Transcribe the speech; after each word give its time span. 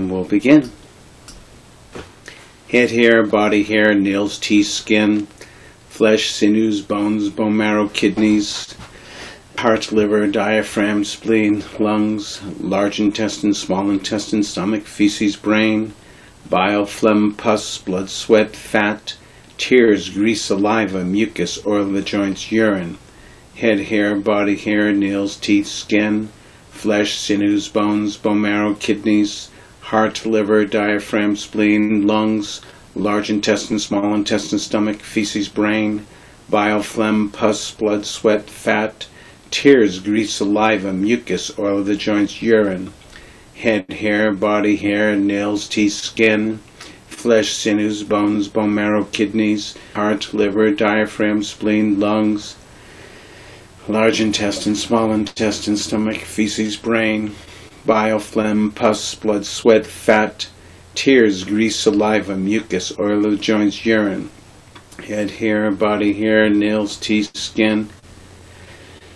and 0.00 0.10
we'll 0.10 0.24
begin. 0.24 0.70
Head 2.70 2.90
hair, 2.90 3.22
body 3.22 3.62
hair, 3.62 3.94
nails, 3.94 4.38
teeth, 4.38 4.68
skin, 4.68 5.26
flesh, 5.88 6.30
sinews, 6.30 6.80
bones, 6.80 7.28
bone 7.28 7.56
marrow, 7.56 7.88
kidneys, 7.88 8.74
heart, 9.58 9.92
liver, 9.92 10.26
diaphragm, 10.26 11.04
spleen, 11.04 11.62
lungs, 11.78 12.40
large 12.60 12.98
intestine, 12.98 13.52
small 13.52 13.90
intestine, 13.90 14.42
stomach, 14.42 14.84
feces, 14.84 15.36
brain, 15.36 15.92
bile, 16.48 16.86
phlegm, 16.86 17.34
pus, 17.34 17.76
blood, 17.76 18.08
sweat, 18.08 18.56
fat, 18.56 19.16
tears, 19.58 20.08
grease, 20.08 20.42
saliva, 20.42 21.04
mucus, 21.04 21.58
oil 21.66 21.82
of 21.82 21.92
the 21.92 22.00
joints, 22.00 22.50
urine, 22.50 22.96
head 23.56 23.80
hair, 23.80 24.14
body 24.14 24.56
hair, 24.56 24.92
nails, 24.92 25.36
teeth, 25.36 25.66
skin, 25.66 26.30
flesh, 26.70 27.18
sinews, 27.18 27.68
bones, 27.68 28.16
bone 28.16 28.40
marrow, 28.40 28.72
kidneys, 28.72 29.49
heart, 29.90 30.24
liver, 30.24 30.64
diaphragm, 30.64 31.34
spleen, 31.34 32.06
lungs, 32.06 32.60
large 32.94 33.28
intestine, 33.28 33.76
small 33.76 34.14
intestine, 34.14 34.56
stomach, 34.56 35.00
feces, 35.00 35.48
brain, 35.48 36.06
bile, 36.48 36.80
phlegm, 36.80 37.28
pus, 37.28 37.72
blood, 37.72 38.06
sweat, 38.06 38.48
fat, 38.48 39.08
tears, 39.50 39.98
grease, 39.98 40.32
saliva, 40.32 40.92
mucus, 40.92 41.50
oil 41.58 41.78
of 41.78 41.86
the 41.86 41.96
joints, 41.96 42.40
urine, 42.40 42.92
head, 43.56 43.84
hair, 43.90 44.32
body 44.32 44.76
hair, 44.76 45.16
nails, 45.16 45.66
teeth, 45.66 45.94
skin, 45.94 46.60
flesh, 47.08 47.52
sinews, 47.52 48.04
bones, 48.04 48.46
bone 48.46 48.72
marrow, 48.72 49.02
kidneys, 49.02 49.76
heart, 49.96 50.32
liver, 50.32 50.70
diaphragm, 50.70 51.42
spleen, 51.42 51.98
lungs, 51.98 52.54
large 53.88 54.20
intestine, 54.20 54.76
small 54.76 55.10
intestine, 55.10 55.76
stomach, 55.76 56.18
feces, 56.18 56.76
brain, 56.76 57.34
bile, 57.86 58.18
phlegm, 58.18 58.70
pus, 58.72 59.14
blood, 59.14 59.46
sweat, 59.46 59.86
fat, 59.86 60.48
tears, 60.94 61.44
grease, 61.44 61.76
saliva, 61.76 62.36
mucus, 62.36 62.92
oil 62.98 63.24
of 63.24 63.32
the 63.32 63.36
joints, 63.36 63.86
urine, 63.86 64.30
head, 65.06 65.30
hair, 65.30 65.70
body 65.70 66.12
hair, 66.12 66.50
nails, 66.50 66.96
teeth, 66.96 67.34
skin, 67.36 67.88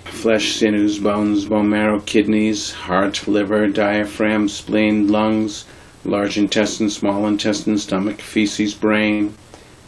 flesh, 0.05 0.57
sinews, 0.57 0.99
bones, 0.99 1.45
bone 1.45 1.69
marrow, 1.69 2.01
kidneys, 2.01 2.73
heart, 2.73 3.29
liver, 3.29 3.67
diaphragm, 3.69 4.49
spleen, 4.49 5.09
lungs, 5.09 5.67
large 6.05 6.39
intestine, 6.39 6.89
small 6.89 7.27
intestine, 7.27 7.77
stomach, 7.77 8.21
feces, 8.21 8.75
brain, 8.75 9.35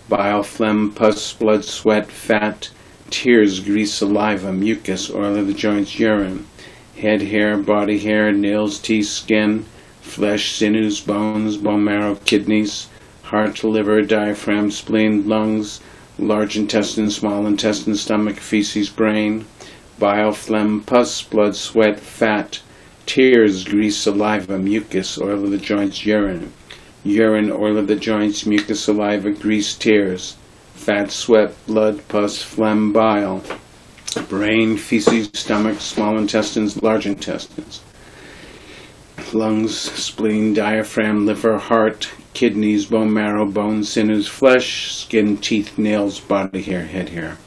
bile, 0.09 0.43
phlegm, 0.43 0.93
pus, 0.93 1.33
blood, 1.33 1.65
sweat, 1.65 2.11
fat, 2.11 2.69
tears, 3.09 3.61
grease, 3.61 3.95
saliva, 3.95 4.53
mucus, 4.53 5.11
oil 5.11 5.37
of 5.37 5.47
the 5.47 5.55
joints, 5.55 5.99
urine, 5.99 6.47
head, 6.99 7.21
hair, 7.21 7.57
body 7.59 7.99
hair, 7.99 8.33
nails, 8.33 8.79
teeth, 8.79 9.07
skin, 9.07 9.65
flesh, 10.01 10.53
sinews, 10.53 11.01
bones, 11.01 11.57
bone 11.57 11.85
marrow, 11.85 12.15
kidneys, 12.25 12.89
heart, 13.25 13.63
liver, 13.63 14.01
diaphragm, 14.03 14.71
spleen, 14.71 15.29
lungs, 15.29 15.81
large 16.19 16.57
intestine, 16.57 17.11
small 17.11 17.47
intestine, 17.47 17.95
stomach, 17.95 18.37
feces, 18.37 18.89
brain, 18.89 19.45
bile, 19.99 20.33
phlegm, 20.33 20.81
pus, 20.81 21.23
blood, 21.23 21.55
sweat, 21.55 22.01
fat, 22.01 22.61
tears, 23.05 23.65
grease, 23.65 23.97
saliva, 23.97 24.59
mucus, 24.59 25.21
oil 25.21 25.45
of 25.45 25.51
the 25.51 25.59
joints, 25.59 26.07
urine, 26.07 26.53
urine, 27.05 27.51
oil 27.53 27.77
of 27.77 27.87
the 27.87 27.97
joints, 27.97 28.47
mucus, 28.47 28.81
saliva, 28.81 29.31
grease, 29.31 29.75
tears, 29.75 30.37
fat, 30.75 31.11
sweat, 31.11 31.53
blood, 31.67 32.07
pus, 32.09 32.43
phlegm, 32.43 32.93
bile, 32.93 33.43
brain, 34.23 34.77
feces, 34.77 35.31
stomach, 35.35 35.81
small 35.81 36.19
intestines, 36.19 36.83
large 36.83 37.07
intestines, 37.07 37.81
lungs, 39.33 39.77
spleen, 39.77 40.55
diaphragm, 40.55 41.27
liver, 41.27 41.59
heart, 41.59 42.11
kidneys, 42.35 42.87
bone 42.87 43.13
marrow, 43.13 43.47
bones, 43.47 43.89
sinews, 43.89 44.29
flesh, 44.29 44.95
skin, 44.95 45.37
teeth, 45.37 45.79
nails, 45.79 46.21
body 46.21 46.63
hair, 46.63 46.85
head 46.85 47.09
hair, 47.11 47.39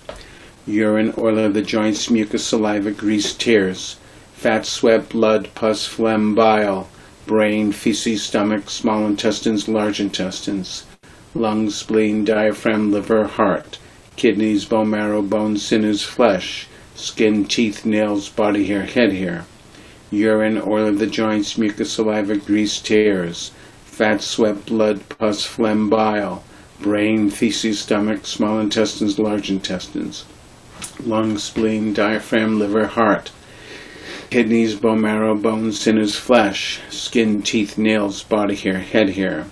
urine, 0.65 1.13
oil 1.17 1.39
of 1.39 1.53
the 1.53 1.61
joints, 1.61 2.09
mucus, 2.09 2.45
saliva, 2.45 2.91
grease, 2.91 3.33
tears, 3.33 3.97
fat, 4.33 4.65
sweat, 4.65 5.09
blood, 5.09 5.49
pus, 5.55 5.85
phlegm, 5.85 6.33
bile, 6.33 6.87
brain, 7.25 7.71
feces, 7.71 8.23
stomach, 8.23 8.69
small 8.69 9.05
intestines, 9.05 9.67
large 9.67 9.99
intestines, 9.99 10.85
lungs, 11.35 11.75
spleen, 11.75 12.25
diaphragm, 12.25 12.91
liver, 12.91 13.27
heart, 13.27 13.77
kidneys, 14.19 14.65
bone 14.65 14.89
marrow, 14.89 15.21
bones, 15.21 15.65
sinews, 15.65 16.03
flesh, 16.03 16.67
skin, 16.93 17.45
teeth, 17.45 17.85
nails, 17.85 18.27
body 18.27 18.65
hair, 18.65 18.83
head 18.83 19.13
hair, 19.13 19.45
urine, 20.11 20.61
oil 20.67 20.87
of 20.87 20.99
the 20.99 21.07
joints, 21.07 21.57
mucus, 21.57 21.93
saliva, 21.93 22.35
grease, 22.35 22.81
tears, 22.81 23.51
fat, 23.85 24.21
sweat, 24.21 24.65
blood, 24.65 25.07
pus, 25.07 25.45
phlegm, 25.45 25.89
bile, 25.89 26.43
brain, 26.81 27.29
feces, 27.29 27.79
stomach, 27.79 28.27
small 28.27 28.59
intestines, 28.59 29.17
large 29.17 29.49
intestines, 29.49 30.25
lungs, 31.05 31.41
spleen, 31.41 31.93
diaphragm, 31.93 32.59
liver, 32.59 32.87
heart, 32.87 33.31
kidneys, 34.29 34.75
bone 34.75 34.99
marrow, 34.99 35.33
bones, 35.33 35.79
sinews, 35.79 36.17
flesh, 36.17 36.81
skin, 36.89 37.41
teeth, 37.41 37.77
nails, 37.77 38.21
body 38.23 38.55
hair, 38.55 38.79
head 38.79 39.11
hair, 39.11 39.45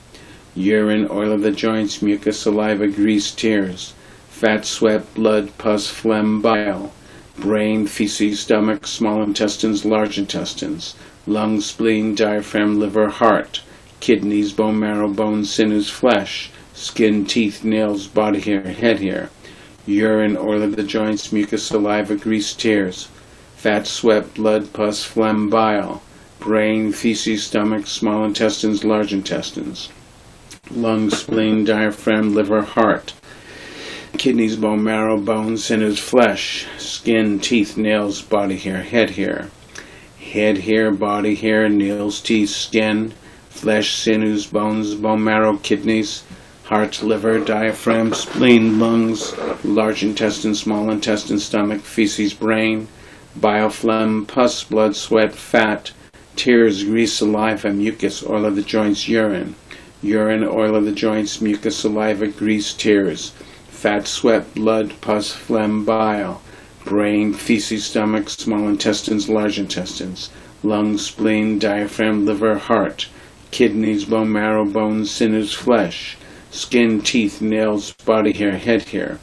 urine, 0.56 1.08
oil 1.10 1.32
of 1.32 1.42
the 1.42 1.52
joints, 1.52 2.02
mucus, 2.02 2.42
saliva, 2.42 2.86
grease, 2.88 3.32
tears, 3.32 3.94
fat, 4.38 4.64
sweat, 4.64 5.16
blood, 5.16 5.50
pus, 5.58 5.90
phlegm, 5.90 6.40
bile, 6.44 6.94
brain, 7.40 7.88
feces, 7.88 8.40
stomach, 8.40 8.86
small 8.86 9.24
intestines, 9.24 9.84
large 9.84 10.20
intestines, 10.20 10.94
lungs, 11.26 11.66
spleen, 11.66 12.14
diaphragm, 12.14 12.80
liver, 12.80 13.10
heart, 13.10 13.64
kidneys, 14.00 14.54
bone 14.54 14.80
marrow, 14.80 15.08
bones, 15.08 15.52
sinews, 15.52 15.90
flesh, 15.90 16.52
skin, 16.76 17.26
teeth, 17.26 17.64
nails, 17.64 18.06
body 18.06 18.40
hair, 18.40 18.62
head 18.62 19.00
hair, 19.00 19.32
urine, 19.88 20.38
oil 20.38 20.62
of 20.62 20.76
the 20.76 20.84
joints, 20.84 21.34
mucus, 21.34 21.64
saliva, 21.64 22.16
grease, 22.16 22.54
tears, 22.54 23.08
fat, 23.56 23.88
sweat, 23.88 24.36
blood, 24.36 24.72
pus, 24.72 25.04
phlegm, 25.04 25.50
bile, 25.50 26.00
brain, 26.40 26.92
feces, 26.92 27.44
stomach, 27.44 27.88
small 27.88 28.24
intestines, 28.24 28.84
large 28.84 29.14
intestines, 29.14 29.90
lungs, 30.70 31.18
spleen, 31.18 31.66
diaphragm, 31.66 32.36
liver, 32.36 32.62
heart, 32.62 33.14
kidneys, 34.18 34.56
bone 34.56 34.84
marrow, 34.84 35.18
bones, 35.18 35.66
sinews, 35.66 36.00
flesh, 36.00 36.68
skin, 36.78 37.40
teeth, 37.40 37.78
nails, 37.78 38.22
body 38.22 38.58
hair, 38.58 38.82
head 38.82 39.12
hair, 39.12 39.50
head 40.20 40.60
hair, 40.60 40.92
body 40.92 41.36
hair, 41.36 41.70
nails, 41.70 42.22
teeth, 42.22 42.50
skin, 42.50 43.14
flesh, 43.50 43.96
sinews, 43.96 44.46
bones, 44.46 44.96
bone 44.96 45.24
marrow, 45.24 45.58
kidneys, 45.58 46.24
heart, 46.64 47.02
liver, 47.02 47.40
diaphragm, 47.40 48.14
spleen, 48.14 48.80
lungs, 48.80 49.34
large 49.64 50.04
intestine, 50.04 50.54
small 50.54 50.90
intestine, 50.90 51.40
stomach, 51.40 51.82
feces, 51.82 52.34
brain, 52.34 52.88
phlegm, 53.40 54.26
pus, 54.26 54.64
blood, 54.64 54.96
sweat, 54.96 55.34
fat, 55.34 55.92
tears, 56.36 56.84
grease, 56.84 57.14
saliva, 57.14 57.72
mucus, 57.72 58.26
oil 58.26 58.46
of 58.46 58.56
the 58.56 58.62
joints, 58.62 59.08
urine, 59.08 59.56
urine, 60.02 60.44
oil 60.44 60.76
of 60.76 60.86
the 60.86 60.92
joints, 60.92 61.42
mucus, 61.42 61.78
saliva, 61.78 62.28
grease, 62.28 62.74
tears, 62.74 63.32
fat, 63.78 64.08
sweat, 64.08 64.56
blood, 64.56 64.92
pus, 65.02 65.32
phlegm, 65.34 65.86
bile, 65.86 66.42
brain, 66.84 67.32
feces, 67.32 67.86
stomach, 67.86 68.28
small 68.28 68.68
intestines, 68.68 69.30
large 69.30 69.60
intestines, 69.60 70.32
lungs, 70.64 71.06
spleen, 71.06 71.60
diaphragm, 71.60 72.26
liver, 72.26 72.58
heart, 72.58 73.08
kidneys, 73.52 74.04
bone 74.04 74.32
marrow, 74.32 74.66
bones, 74.66 75.12
sinews, 75.12 75.54
flesh, 75.54 76.18
skin, 76.50 77.00
teeth, 77.00 77.40
nails, 77.40 77.94
body 78.04 78.32
hair, 78.32 78.58
head 78.58 78.82
hair, 78.86 79.20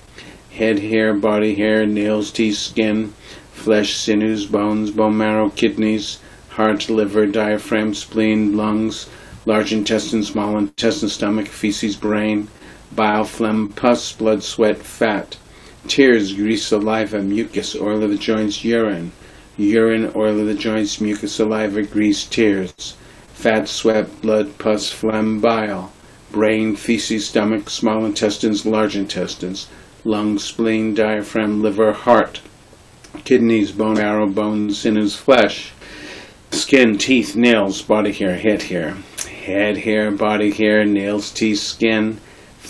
head 0.53 0.79
hair, 0.79 1.13
body 1.13 1.57
hair, 1.57 1.85
nails, 1.85 2.31
teeth, 2.31 2.57
skin, 2.57 3.13
flesh, 3.51 3.97
sinews, 3.97 4.47
bones, 4.47 4.93
bone 4.93 5.19
marrow, 5.19 5.51
kidneys, 5.51 6.21
heart, 6.51 6.89
liver, 6.89 7.27
diaphragm, 7.27 7.93
spleen, 7.93 8.57
lungs, 8.57 9.09
large 9.47 9.73
intestine, 9.73 10.23
small 10.23 10.57
intestine, 10.57 11.09
stomach, 11.09 11.49
feces, 11.49 11.97
brain, 11.97 12.47
bile, 12.97 13.25
phlegm, 13.25 13.69
pus, 13.69 14.13
blood, 14.13 14.43
sweat, 14.43 14.79
fat, 14.79 15.37
tears, 15.89 16.33
grease, 16.33 16.67
saliva, 16.67 17.23
mucus, 17.23 17.75
oil 17.77 18.03
of 18.03 18.11
the 18.11 18.17
joints, 18.17 18.65
urine, 18.65 19.13
urine, 19.57 20.13
oil 20.15 20.41
of 20.41 20.47
the 20.47 20.55
joints, 20.55 21.01
mucus, 21.01 21.33
saliva, 21.33 21.83
grease, 21.83 22.25
tears, 22.25 22.95
fat, 23.33 23.69
sweat, 23.69 24.21
blood, 24.23 24.57
pus, 24.59 24.91
phlegm, 24.91 25.41
bile, 25.41 25.93
brain, 26.31 26.75
feces, 26.77 27.29
stomach, 27.29 27.69
small 27.69 28.05
intestines, 28.05 28.67
large 28.67 28.97
intestines, 28.97 29.69
lungs, 30.05 30.45
spleen, 30.45 30.95
diaphragm, 30.95 31.63
liver, 31.63 31.93
heart, 31.93 32.41
kidneys, 33.25 33.73
bone 33.73 33.95
marrow, 33.95 34.27
bones, 34.27 34.79
sinews, 34.79 35.17
flesh, 35.17 35.73
skin, 36.51 36.99
teeth, 36.99 37.37
nails, 37.37 37.83
body 37.83 38.13
hair, 38.13 38.37
head 38.37 38.63
hair, 38.63 38.97
head 39.45 39.77
hair, 39.79 40.11
body 40.11 40.51
hair, 40.51 40.85
nails, 40.85 41.31
teeth, 41.31 41.59
skin, 41.59 42.19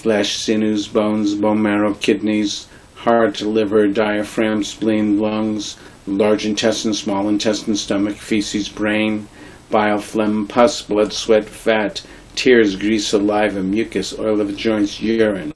flesh, 0.05 0.37
sinews, 0.37 0.87
bones, 0.87 1.35
bone 1.35 1.63
marrow, 1.63 1.95
kidneys, 1.95 2.67
heart, 2.95 3.41
liver, 3.41 3.89
diaphragm, 3.89 4.63
spleen, 4.63 5.19
lungs, 5.19 5.79
large 6.07 6.45
intestine, 6.45 6.93
small 6.93 7.27
intestine, 7.27 7.75
stomach, 7.75 8.15
feces, 8.15 8.69
brain, 8.69 9.27
bile, 9.71 9.99
phlegm, 9.99 10.47
pus, 10.47 10.83
blood, 10.83 11.11
sweat, 11.11 11.47
fat, 11.47 12.03
tears, 12.35 12.77
grease, 12.77 13.07
saliva, 13.07 13.63
mucus, 13.63 14.13
oil 14.19 14.43
of 14.43 14.49
the 14.49 14.53
joints, 14.53 15.01
urine. 15.01 15.55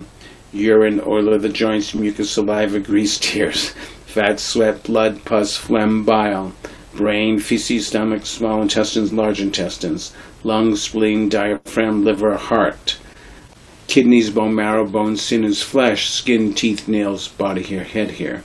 Urine, 0.50 1.02
oil 1.04 1.34
of 1.34 1.42
the 1.42 1.50
joints, 1.50 1.94
mucus, 1.94 2.30
saliva, 2.30 2.80
grease, 2.80 3.18
tears, 3.18 3.68
fat, 4.06 4.40
sweat, 4.40 4.82
blood, 4.84 5.22
pus, 5.26 5.58
phlegm, 5.58 6.04
bile, 6.04 6.54
brain, 6.94 7.38
feces, 7.38 7.88
stomach, 7.88 8.24
small 8.24 8.62
intestines, 8.62 9.12
large 9.12 9.42
intestines, 9.42 10.14
lungs, 10.42 10.80
spleen, 10.80 11.28
diaphragm, 11.28 12.02
liver, 12.02 12.34
heart, 12.38 12.96
kidneys, 13.88 14.28
bone 14.28 14.54
marrow, 14.54 14.86
bones, 14.86 15.22
sinews, 15.22 15.62
flesh, 15.62 16.10
skin, 16.10 16.52
teeth, 16.52 16.86
nails, 16.86 17.26
body 17.26 17.62
hair, 17.62 17.84
head 17.84 18.10
hair. 18.12 18.44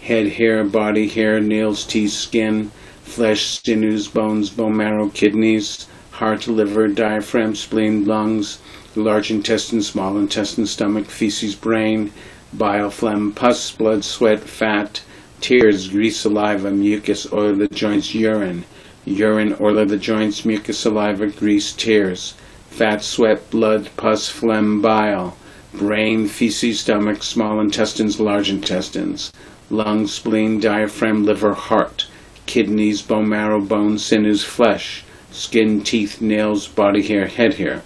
Head 0.00 0.28
hair, 0.28 0.62
body 0.62 1.08
hair, 1.08 1.40
nails, 1.40 1.84
teeth, 1.84 2.12
skin, 2.12 2.70
flesh, 3.02 3.60
sinews, 3.64 4.06
bones, 4.06 4.48
bone 4.48 4.76
marrow, 4.76 5.08
kidneys, 5.08 5.88
heart, 6.12 6.46
liver, 6.46 6.86
diaphragm, 6.86 7.56
spleen, 7.56 8.04
lungs, 8.04 8.58
large 8.94 9.28
intestine, 9.28 9.82
small 9.82 10.16
intestine, 10.18 10.66
stomach, 10.66 11.06
feces, 11.06 11.56
brain, 11.56 12.12
bile, 12.52 12.88
phlegm, 12.88 13.32
pus, 13.32 13.72
blood, 13.72 14.04
sweat, 14.04 14.38
fat, 14.38 15.02
tears, 15.40 15.88
grease, 15.88 16.18
saliva, 16.20 16.70
mucus, 16.70 17.26
oil 17.32 17.50
of 17.50 17.58
the 17.58 17.66
joints, 17.66 18.14
urine, 18.14 18.64
urine, 19.04 19.56
oil 19.60 19.78
of 19.78 19.88
the 19.88 19.98
joints, 19.98 20.44
mucus, 20.44 20.78
saliva, 20.78 21.26
grease, 21.26 21.72
tears, 21.72 22.34
fat, 22.76 23.02
sweat, 23.02 23.50
blood, 23.50 23.88
pus, 23.96 24.28
phlegm, 24.28 24.82
bile, 24.82 25.34
brain, 25.72 26.28
feces, 26.28 26.80
stomach, 26.80 27.22
small 27.22 27.58
intestines, 27.58 28.20
large 28.20 28.50
intestines, 28.50 29.32
lungs, 29.70 30.12
spleen, 30.12 30.60
diaphragm, 30.60 31.24
liver, 31.24 31.54
heart, 31.54 32.06
kidneys, 32.44 33.00
bone 33.00 33.30
marrow, 33.30 33.62
bones, 33.62 34.04
sinews, 34.04 34.44
flesh, 34.44 35.04
skin, 35.30 35.82
teeth, 35.82 36.20
nails, 36.20 36.68
body 36.68 37.00
hair, 37.00 37.26
head 37.26 37.54
hair. 37.54 37.82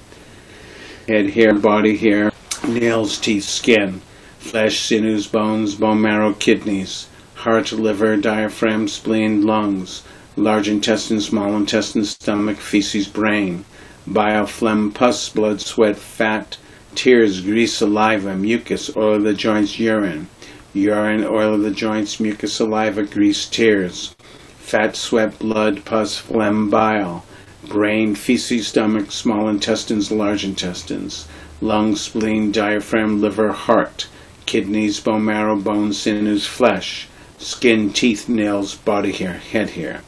Head 1.07 1.31
hair, 1.31 1.55
body 1.55 1.97
hair, 1.97 2.33
nails, 2.67 3.17
teeth, 3.17 3.45
skin, 3.45 4.01
flesh, 4.41 4.81
sinews, 4.81 5.29
bones, 5.29 5.77
bone 5.77 6.01
marrow, 6.01 6.33
kidneys, 6.33 7.07
heart, 7.37 7.71
liver, 7.71 8.17
diaphragm, 8.17 8.89
spleen, 8.89 9.47
lungs, 9.47 10.03
large 10.35 10.67
intestine, 10.69 11.21
small 11.21 11.55
intestine, 11.55 12.05
stomach, 12.05 12.57
feces, 12.57 13.07
brain, 13.07 13.65
bile, 14.13 14.45
phlegm, 14.45 14.91
pus, 14.91 15.29
blood, 15.29 15.61
sweat, 15.61 15.97
fat, 15.97 16.57
tears, 16.97 17.41
grease, 17.41 17.75
saliva, 17.75 18.35
mucus, 18.37 18.91
oil 18.97 19.15
of 19.15 19.23
the 19.23 19.33
joints, 19.33 19.79
urine, 19.79 20.27
urine, 20.75 21.25
oil 21.25 21.55
of 21.55 21.63
the 21.63 21.71
joints, 21.71 22.19
mucus, 22.19 22.55
saliva, 22.55 23.05
grease, 23.05 23.47
tears, 23.47 24.17
fat, 24.59 24.97
sweat, 24.97 25.39
blood, 25.39 25.85
pus, 25.85 26.19
phlegm, 26.19 26.69
bile, 26.69 27.25
brain, 27.69 28.17
feces, 28.17 28.67
stomach, 28.67 29.13
small 29.13 29.49
intestines, 29.49 30.11
large 30.11 30.45
intestines, 30.45 31.29
lungs, 31.61 32.01
spleen, 32.01 32.51
diaphragm, 32.51 33.21
liver, 33.21 33.53
heart, 33.53 34.09
kidneys, 34.47 34.99
bone 34.99 35.25
marrow, 35.25 35.55
bones, 35.55 35.97
sinews, 35.97 36.47
flesh, 36.47 37.07
skin, 37.39 37.93
teeth, 37.93 38.29
nails, 38.29 38.75
body 38.75 39.13
hair, 39.13 39.35
head 39.35 39.71
hair. 39.71 40.03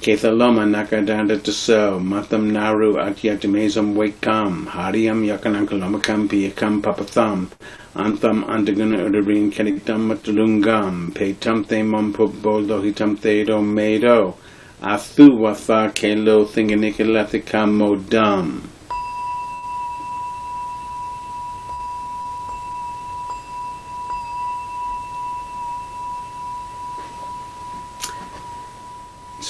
Kethaloma 0.00 0.64
nakadanda 0.64 1.36
taso, 1.36 2.00
matam 2.00 2.50
naru 2.50 2.94
atyatimasam 2.94 3.92
wakam, 3.92 4.64
hariam 4.66 5.20
yakanankalamakam 5.28 6.26
piyakam 6.26 6.80
papatham, 6.80 7.48
antham 7.94 8.42
andaguna 8.44 8.96
udarin 9.04 9.52
kaniktam 9.52 10.08
matulungam, 10.08 11.12
petam 11.12 11.68
te 11.68 11.82
mampubo 11.82 12.66
lohitam 12.66 13.20
te 13.20 13.44
do 13.44 13.60
medo, 13.60 14.36
athu 14.82 15.36
watha 15.38 15.92
kelo 15.92 16.46
thinganikalathikam 16.46 17.76
modam. 17.76 18.62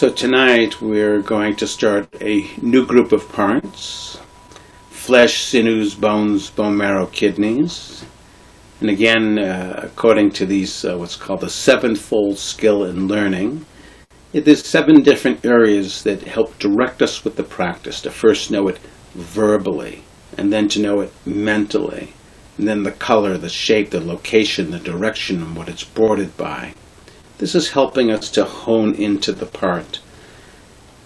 So 0.00 0.08
tonight 0.08 0.81
we're 0.81 1.20
going 1.20 1.56
to 1.56 1.67
start 1.67 2.08
a 2.23 2.49
new 2.62 2.87
group 2.87 3.12
of 3.12 3.31
parts 3.31 4.19
flesh, 4.88 5.43
sinews, 5.43 5.94
bones, 5.94 6.49
bone 6.49 6.75
marrow, 6.79 7.05
kidneys. 7.05 8.02
And 8.81 8.88
again, 8.88 9.38
uh, 9.38 9.79
according 9.82 10.31
to 10.31 10.47
these, 10.47 10.87
uh, 10.87 10.97
what's 10.97 11.17
called 11.17 11.43
the 11.43 11.50
sevenfold 11.50 12.38
skill 12.38 12.85
in 12.85 13.08
learning, 13.08 13.67
it, 14.32 14.47
there's 14.47 14.64
seven 14.64 15.02
different 15.02 15.44
areas 15.44 16.02
that 16.05 16.23
help 16.23 16.58
direct 16.58 17.02
us 17.02 17.23
with 17.23 17.37
the 17.37 17.43
practice 17.43 18.00
to 18.00 18.11
first 18.11 18.50
know 18.50 18.69
it 18.69 18.79
verbally, 19.12 20.02
and 20.38 20.50
then 20.50 20.67
to 20.69 20.81
know 20.81 21.00
it 21.00 21.12
mentally, 21.26 22.14
and 22.56 22.67
then 22.67 22.85
the 22.85 22.93
color, 22.93 23.37
the 23.37 23.50
shape, 23.50 23.91
the 23.91 24.00
location, 24.00 24.70
the 24.70 24.79
direction, 24.79 25.43
and 25.43 25.55
what 25.55 25.69
it's 25.69 25.85
bordered 25.85 26.35
by. 26.38 26.73
This 27.41 27.55
is 27.55 27.71
helping 27.71 28.11
us 28.11 28.31
to 28.33 28.45
hone 28.45 28.95
into 28.95 29.33
the 29.33 29.47
part. 29.47 30.01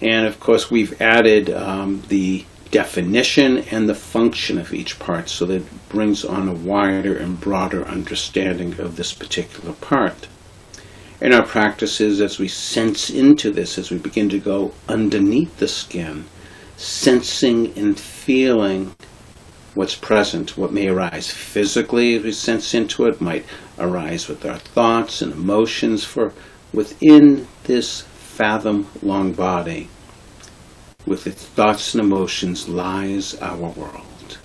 And 0.02 0.26
of 0.26 0.40
course, 0.40 0.68
we've 0.68 1.00
added 1.00 1.48
um, 1.48 2.02
the 2.08 2.44
definition 2.72 3.58
and 3.70 3.88
the 3.88 3.94
function 3.94 4.58
of 4.58 4.74
each 4.74 4.98
part 4.98 5.28
so 5.28 5.46
that 5.46 5.62
it 5.62 5.88
brings 5.88 6.24
on 6.24 6.48
a 6.48 6.52
wider 6.52 7.16
and 7.16 7.40
broader 7.40 7.84
understanding 7.84 8.80
of 8.80 8.96
this 8.96 9.12
particular 9.12 9.74
part. 9.74 10.26
In 11.20 11.32
our 11.32 11.46
practices, 11.46 12.20
as 12.20 12.40
we 12.40 12.48
sense 12.48 13.10
into 13.10 13.52
this, 13.52 13.78
as 13.78 13.92
we 13.92 13.98
begin 13.98 14.28
to 14.30 14.40
go 14.40 14.72
underneath 14.88 15.56
the 15.58 15.68
skin, 15.68 16.24
sensing 16.76 17.72
and 17.78 17.96
feeling 17.96 18.96
what's 19.74 19.94
present, 19.94 20.58
what 20.58 20.72
may 20.72 20.88
arise 20.88 21.30
physically 21.30 22.16
as 22.16 22.24
we 22.24 22.32
sense 22.32 22.74
into 22.74 23.06
it, 23.06 23.20
might 23.20 23.46
arise 23.78 24.28
with 24.28 24.44
our 24.44 24.58
thoughts 24.58 25.22
and 25.22 25.32
emotions, 25.32 26.04
for 26.04 26.32
within 26.72 27.46
this 27.64 28.02
fathom 28.02 28.88
long 29.02 29.32
body, 29.32 29.88
with 31.06 31.26
its 31.26 31.44
thoughts 31.44 31.94
and 31.94 32.02
emotions, 32.02 32.68
lies 32.68 33.34
our 33.36 33.56
world. 33.56 34.38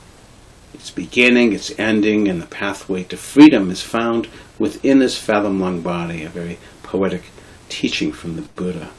Its 0.74 0.92
beginning, 0.92 1.54
its 1.54 1.78
ending, 1.80 2.28
and 2.28 2.42
the 2.42 2.48
pathway 2.48 3.04
to 3.04 3.18
freedom 3.18 3.70
is 3.70 3.82
found 3.82 4.28
within 4.58 5.00
this 5.00 5.18
fathom 5.18 5.60
long 5.60 5.82
body, 5.82 6.24
a 6.24 6.30
very 6.30 6.58
poetic 6.84 7.24
teaching 7.68 8.12
from 8.12 8.36
the 8.36 8.42
Buddha. 8.42 8.90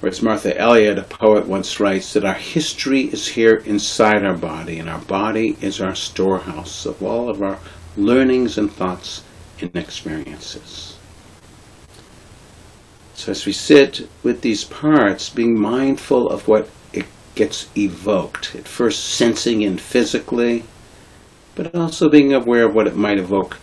Or 0.00 0.08
as 0.08 0.22
Martha 0.22 0.56
Elliott, 0.56 0.98
a 0.98 1.02
poet, 1.02 1.48
once 1.48 1.80
writes, 1.80 2.12
that 2.12 2.24
our 2.24 2.34
history 2.34 3.02
is 3.02 3.26
here 3.26 3.56
inside 3.66 4.24
our 4.24 4.36
body, 4.36 4.78
and 4.78 4.88
our 4.88 5.00
body 5.00 5.56
is 5.60 5.80
our 5.80 5.96
storehouse 5.96 6.86
of 6.86 7.02
all 7.02 7.28
of 7.28 7.42
our 7.42 7.58
learnings 7.98 8.56
and 8.56 8.72
thoughts 8.72 9.22
and 9.60 9.74
experiences. 9.76 10.96
So 13.14 13.32
as 13.32 13.44
we 13.44 13.52
sit 13.52 14.08
with 14.22 14.42
these 14.42 14.64
parts, 14.64 15.28
being 15.28 15.58
mindful 15.58 16.28
of 16.28 16.46
what 16.46 16.68
it 16.92 17.06
gets 17.34 17.68
evoked, 17.76 18.54
at 18.54 18.68
first 18.68 19.04
sensing 19.04 19.62
in 19.62 19.76
physically, 19.78 20.64
but 21.56 21.74
also 21.74 22.08
being 22.08 22.32
aware 22.32 22.66
of 22.68 22.74
what 22.74 22.86
it 22.86 22.94
might 22.94 23.18
evoke 23.18 23.58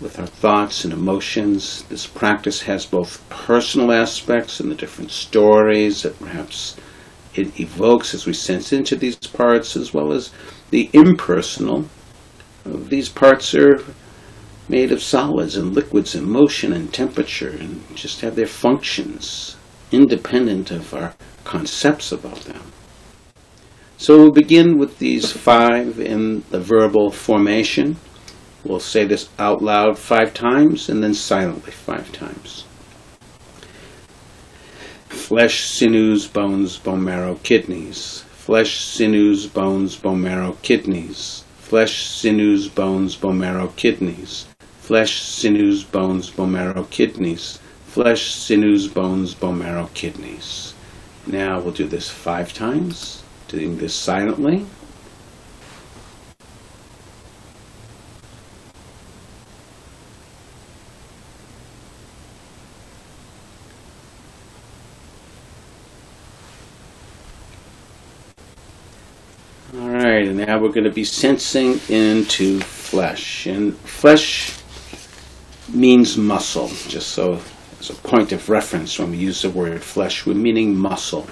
with 0.00 0.18
our 0.18 0.26
thoughts 0.26 0.84
and 0.84 0.92
emotions. 0.92 1.82
This 1.84 2.06
practice 2.06 2.62
has 2.62 2.86
both 2.86 3.22
personal 3.28 3.92
aspects 3.92 4.60
and 4.60 4.70
the 4.70 4.74
different 4.74 5.10
stories 5.10 6.02
that 6.02 6.18
perhaps 6.18 6.76
it 7.34 7.60
evokes 7.60 8.14
as 8.14 8.26
we 8.26 8.32
sense 8.32 8.72
into 8.72 8.96
these 8.96 9.16
parts, 9.16 9.76
as 9.76 9.92
well 9.92 10.12
as 10.12 10.30
the 10.70 10.88
impersonal. 10.92 11.86
These 12.64 13.08
parts 13.08 13.54
are 13.54 13.78
made 14.68 14.92
of 14.92 15.02
solids 15.02 15.56
and 15.56 15.74
liquids 15.74 16.14
and 16.14 16.26
motion 16.26 16.72
and 16.72 16.92
temperature 16.92 17.50
and 17.50 17.82
just 17.94 18.22
have 18.22 18.36
their 18.36 18.46
functions 18.46 19.56
independent 19.92 20.70
of 20.70 20.92
our 20.94 21.14
concepts 21.44 22.10
about 22.10 22.40
them. 22.40 22.62
So 23.96 24.18
we'll 24.18 24.32
begin 24.32 24.78
with 24.78 24.98
these 24.98 25.30
five 25.30 26.00
in 26.00 26.42
the 26.50 26.60
verbal 26.60 27.10
formation. 27.10 27.96
We'll 28.64 28.80
say 28.80 29.04
this 29.04 29.28
out 29.38 29.62
loud 29.62 29.98
five 29.98 30.34
times 30.34 30.88
and 30.88 31.02
then 31.02 31.14
silently 31.14 31.72
five 31.72 32.10
times. 32.12 32.64
Flesh, 35.08 35.64
sinews, 35.66 36.26
bones, 36.26 36.76
bone 36.76 37.04
marrow, 37.04 37.36
kidneys. 37.42 38.24
Flesh, 38.32 38.84
sinews, 38.84 39.46
bones, 39.46 39.96
bone 39.96 40.20
marrow, 40.20 40.58
kidneys. 40.62 41.43
Flesh, 41.64 42.06
sinews, 42.06 42.68
bones, 42.68 43.16
bone 43.16 43.38
marrow, 43.38 43.68
kidneys. 43.74 44.46
Flesh, 44.80 45.22
sinews, 45.22 45.82
bones, 45.82 46.28
bone 46.28 46.52
marrow, 46.52 46.84
kidneys. 46.90 47.58
Flesh, 47.86 48.34
sinews, 48.34 48.86
bones, 48.86 49.32
bone 49.32 49.58
marrow, 49.58 49.88
kidneys. 49.94 50.74
Now 51.26 51.58
we'll 51.58 51.72
do 51.72 51.88
this 51.88 52.10
five 52.10 52.52
times, 52.52 53.22
doing 53.48 53.78
this 53.78 53.94
silently. 53.94 54.66
All 69.74 69.88
right, 70.24 70.36
and 70.36 70.46
now 70.46 70.58
we're 70.58 70.72
going 70.72 70.84
to 70.84 70.90
be 70.90 71.04
sensing 71.04 71.80
into 71.88 72.60
flesh. 72.60 73.46
And 73.46 73.76
flesh 73.76 74.58
means 75.72 76.16
muscle, 76.16 76.68
just 76.88 77.10
so 77.10 77.40
as 77.80 77.90
a 77.90 77.94
point 77.94 78.32
of 78.32 78.48
reference 78.48 78.98
when 78.98 79.10
we 79.10 79.18
use 79.18 79.42
the 79.42 79.50
word 79.50 79.82
flesh, 79.82 80.26
we're 80.26 80.34
meaning 80.34 80.76
muscle. 80.76 81.26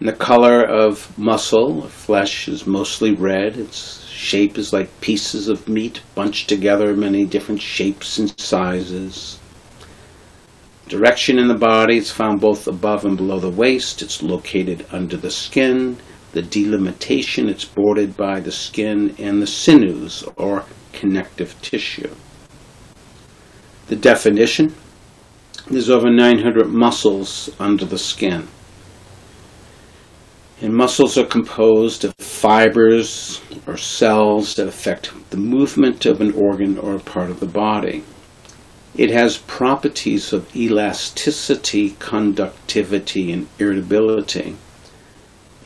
And 0.00 0.08
the 0.08 0.12
color 0.12 0.64
of 0.64 1.16
muscle, 1.18 1.84
of 1.84 1.92
flesh, 1.92 2.48
is 2.48 2.66
mostly 2.66 3.12
red. 3.12 3.56
Its 3.56 4.04
shape 4.06 4.56
is 4.56 4.72
like 4.72 5.00
pieces 5.00 5.48
of 5.48 5.68
meat 5.68 6.00
bunched 6.14 6.48
together, 6.48 6.94
many 6.94 7.24
different 7.24 7.60
shapes 7.60 8.18
and 8.18 8.38
sizes. 8.38 9.38
Direction 10.86 11.38
in 11.38 11.48
the 11.48 11.54
body, 11.54 11.98
it's 11.98 12.10
found 12.10 12.40
both 12.40 12.66
above 12.66 13.04
and 13.04 13.16
below 13.16 13.40
the 13.40 13.50
waist. 13.50 14.00
It's 14.00 14.22
located 14.22 14.86
under 14.92 15.16
the 15.16 15.30
skin. 15.30 15.98
The 16.32 16.42
delimitation, 16.42 17.48
it's 17.48 17.64
bordered 17.64 18.16
by 18.16 18.40
the 18.40 18.52
skin 18.52 19.14
and 19.18 19.40
the 19.40 19.46
sinews, 19.46 20.24
or 20.36 20.64
connective 20.92 21.60
tissue. 21.62 22.14
The 23.86 23.96
definition, 23.96 24.74
there's 25.70 25.90
over 25.90 26.10
900 26.10 26.68
muscles 26.68 27.50
under 27.58 27.84
the 27.84 27.98
skin. 27.98 28.48
And 30.60 30.74
muscles 30.74 31.16
are 31.16 31.24
composed 31.24 32.04
of 32.04 32.14
fibers 32.18 33.40
or 33.66 33.76
cells 33.76 34.56
that 34.56 34.68
affect 34.68 35.12
the 35.30 35.36
movement 35.36 36.04
of 36.04 36.20
an 36.20 36.32
organ 36.32 36.78
or 36.78 36.96
a 36.96 37.00
part 37.00 37.30
of 37.30 37.40
the 37.40 37.46
body. 37.46 38.02
It 38.96 39.10
has 39.10 39.38
properties 39.38 40.32
of 40.32 40.54
elasticity, 40.56 41.96
conductivity, 41.98 43.30
and 43.30 43.46
irritability. 43.58 44.56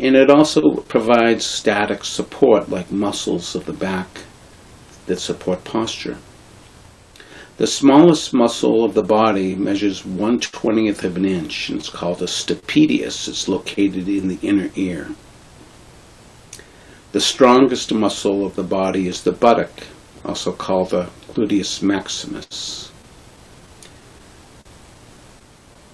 And 0.03 0.17
it 0.17 0.31
also 0.31 0.75
provides 0.89 1.47
static 1.47 2.05
support, 2.05 2.69
like 2.69 2.91
muscles 2.91 3.55
of 3.55 3.67
the 3.67 3.73
back 3.73 4.09
that 5.07 5.21
support 5.21 5.63
posture. 5.63 6.19
The 7.59 7.69
smallest 7.69 8.35
muscle 8.35 8.85
of 8.85 8.95
the 8.95 9.05
body 9.05 9.55
measures 9.55 10.05
1 10.05 10.41
20th 10.41 11.05
of 11.05 11.17
an 11.17 11.25
inch, 11.25 11.69
and 11.69 11.79
it's 11.79 11.89
called 11.89 12.21
a 12.21 12.27
stapedius. 12.27 13.29
It's 13.29 13.47
located 13.47 14.09
in 14.09 14.27
the 14.27 14.41
inner 14.43 14.71
ear. 14.75 15.11
The 17.13 17.21
strongest 17.21 17.95
muscle 17.95 18.45
of 18.45 18.57
the 18.57 18.65
body 18.65 19.07
is 19.07 19.23
the 19.23 19.31
buttock, 19.31 19.87
also 20.25 20.51
called 20.51 20.91
the 20.91 21.11
gluteus 21.33 21.81
maximus. 21.81 22.92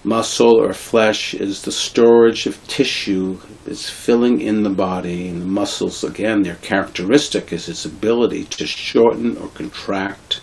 Muscle 0.09 0.59
or 0.59 0.73
flesh 0.73 1.35
is 1.35 1.61
the 1.61 1.71
storage 1.71 2.47
of 2.47 2.65
tissue 2.65 3.37
that's 3.65 3.89
filling 3.89 4.41
in 4.41 4.63
the 4.63 4.69
body, 4.71 5.27
and 5.27 5.43
the 5.43 5.45
muscles, 5.45 6.03
again, 6.03 6.41
their 6.41 6.55
characteristic 6.55 7.53
is 7.53 7.69
its 7.69 7.85
ability 7.85 8.43
to 8.45 8.65
shorten 8.65 9.37
or 9.37 9.49
contract 9.49 10.41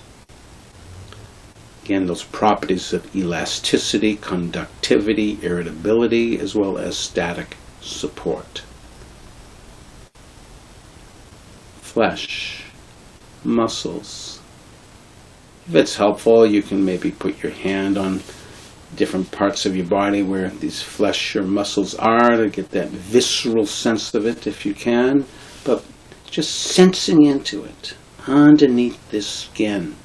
Again, 1.86 2.06
those 2.06 2.24
properties 2.24 2.92
of 2.92 3.14
elasticity, 3.14 4.16
conductivity, 4.16 5.38
irritability, 5.40 6.36
as 6.38 6.52
well 6.52 6.78
as 6.78 6.96
static 6.98 7.56
support. 7.80 8.62
Flesh, 11.80 12.64
muscles. 13.44 14.40
If 15.68 15.76
it's 15.76 15.96
helpful, 15.96 16.44
you 16.44 16.60
can 16.60 16.84
maybe 16.84 17.12
put 17.12 17.40
your 17.42 17.52
hand 17.52 17.96
on 17.96 18.18
different 18.94 19.30
parts 19.30 19.66
of 19.66 19.76
your 19.76 19.86
body 19.86 20.22
where 20.22 20.50
these 20.50 20.80
flesh 20.82 21.34
or 21.34 21.42
muscles 21.42 21.94
are 21.96 22.36
to 22.36 22.48
get 22.48 22.70
that 22.70 22.88
visceral 22.88 23.66
sense 23.66 24.14
of 24.14 24.26
it 24.26 24.46
if 24.46 24.64
you 24.64 24.74
can. 24.74 25.24
But 25.64 25.84
just 26.26 26.54
sensing 26.54 27.24
into 27.24 27.64
it 27.64 27.94
underneath 28.26 29.10
this 29.10 29.26
skin 29.26 29.96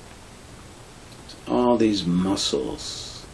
all 1.47 1.77
these 1.77 2.05
muscles. 2.05 3.25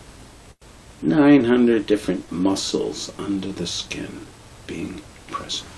900 1.01 1.85
different 1.85 2.31
muscles 2.31 3.11
under 3.19 3.51
the 3.51 3.67
skin 3.67 4.25
being 4.65 5.01
present. 5.29 5.69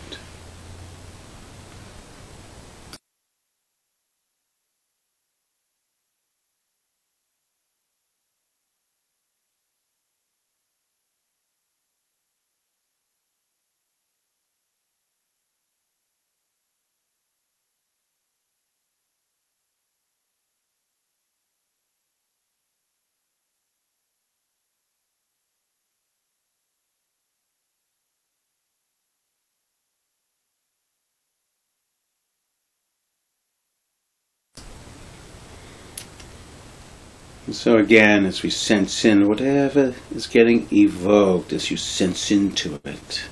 And 37.50 37.56
so 37.56 37.78
again, 37.78 38.28
as 38.28 38.44
we 38.44 38.52
sense 38.52 39.04
in 39.04 39.28
whatever 39.28 39.96
is 40.14 40.28
getting 40.28 40.68
evoked, 40.72 41.52
as 41.52 41.72
you 41.72 41.78
sense 41.78 42.30
into 42.30 42.80
it, 42.86 43.24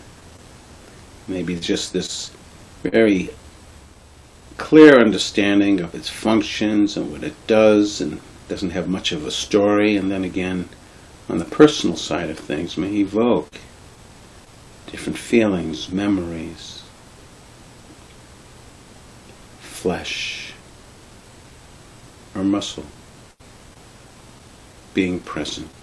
maybe 1.27 1.55
just 1.55 1.93
this 1.93 2.31
very 2.81 3.29
clear 4.57 4.99
understanding 4.99 5.79
of 5.81 5.93
its 5.93 6.09
functions 6.09 6.97
and 6.97 7.11
what 7.11 7.23
it 7.23 7.35
does, 7.45 8.01
and 8.01 8.19
doesn't 8.47 8.71
have 8.71 8.89
much 8.89 9.11
of 9.11 9.23
a 9.23 9.29
story. 9.29 9.95
And 9.95 10.09
then 10.09 10.23
again, 10.23 10.67
on 11.29 11.37
the 11.37 11.45
personal 11.45 11.95
side 11.95 12.31
of 12.31 12.39
things, 12.39 12.75
may 12.75 12.93
evoke 12.93 13.59
different 14.87 15.19
feelings, 15.19 15.91
memories, 15.91 16.81
flesh, 19.59 20.53
or 22.33 22.43
muscle 22.43 22.87
being 24.97 25.19
present. 25.19 25.76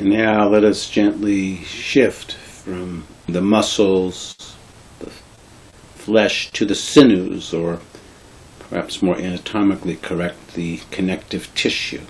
And 0.00 0.12
now 0.12 0.48
let 0.48 0.64
us 0.64 0.88
gently 0.88 1.56
shift 1.56 2.32
from 2.32 3.04
the 3.26 3.42
muscles, 3.42 4.34
the 4.98 5.10
flesh, 5.94 6.50
to 6.52 6.64
the 6.64 6.74
sinews, 6.74 7.52
or 7.52 7.80
perhaps 8.60 9.02
more 9.02 9.18
anatomically 9.18 9.96
correct, 9.96 10.54
the 10.54 10.80
connective 10.90 11.54
tissue. 11.54 12.00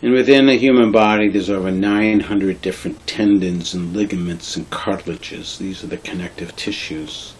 And 0.00 0.12
within 0.12 0.46
the 0.46 0.58
human 0.58 0.92
body, 0.92 1.28
there's 1.28 1.50
over 1.50 1.72
900 1.72 2.62
different 2.62 3.04
tendons 3.08 3.74
and 3.74 3.96
ligaments 3.96 4.54
and 4.54 4.70
cartilages. 4.70 5.58
These 5.58 5.82
are 5.82 5.88
the 5.88 5.96
connective 5.96 6.54
tissues. 6.54 7.34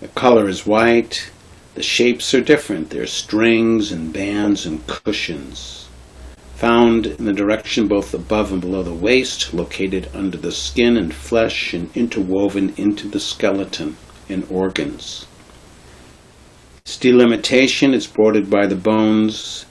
The 0.00 0.08
color 0.08 0.48
is 0.48 0.66
white. 0.66 1.30
The 1.76 1.84
shapes 1.84 2.34
are 2.34 2.40
different. 2.40 2.90
There's 2.90 3.12
strings 3.12 3.92
and 3.92 4.12
bands 4.12 4.66
and 4.66 4.84
cushions. 4.88 5.85
Found 6.56 7.06
in 7.06 7.26
the 7.26 7.34
direction 7.34 7.86
both 7.86 8.14
above 8.14 8.50
and 8.50 8.62
below 8.62 8.82
the 8.82 8.94
waist, 8.94 9.52
located 9.52 10.08
under 10.14 10.38
the 10.38 10.52
skin 10.52 10.96
and 10.96 11.12
flesh, 11.12 11.74
and 11.74 11.90
interwoven 11.94 12.72
into 12.78 13.08
the 13.08 13.20
skeleton 13.20 13.98
and 14.26 14.46
organs. 14.50 15.26
Its 16.82 16.96
delimitation 16.96 17.92
is 17.92 18.06
bordered 18.06 18.48
by 18.48 18.66
the 18.66 18.74
bones 18.74 19.66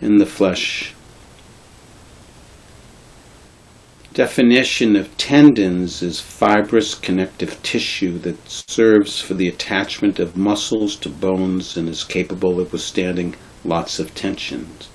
and 0.00 0.20
the 0.20 0.26
flesh. 0.26 0.94
Definition 4.14 4.94
of 4.94 5.16
tendons 5.16 6.02
is 6.02 6.20
fibrous 6.20 6.94
connective 6.94 7.60
tissue 7.64 8.16
that 8.18 8.48
serves 8.48 9.20
for 9.20 9.34
the 9.34 9.48
attachment 9.48 10.20
of 10.20 10.36
muscles 10.36 10.94
to 10.96 11.08
bones 11.08 11.76
and 11.76 11.88
is 11.88 12.04
capable 12.04 12.60
of 12.60 12.72
withstanding 12.72 13.34
lots 13.64 13.98
of 13.98 14.14
tensions. 14.14 14.87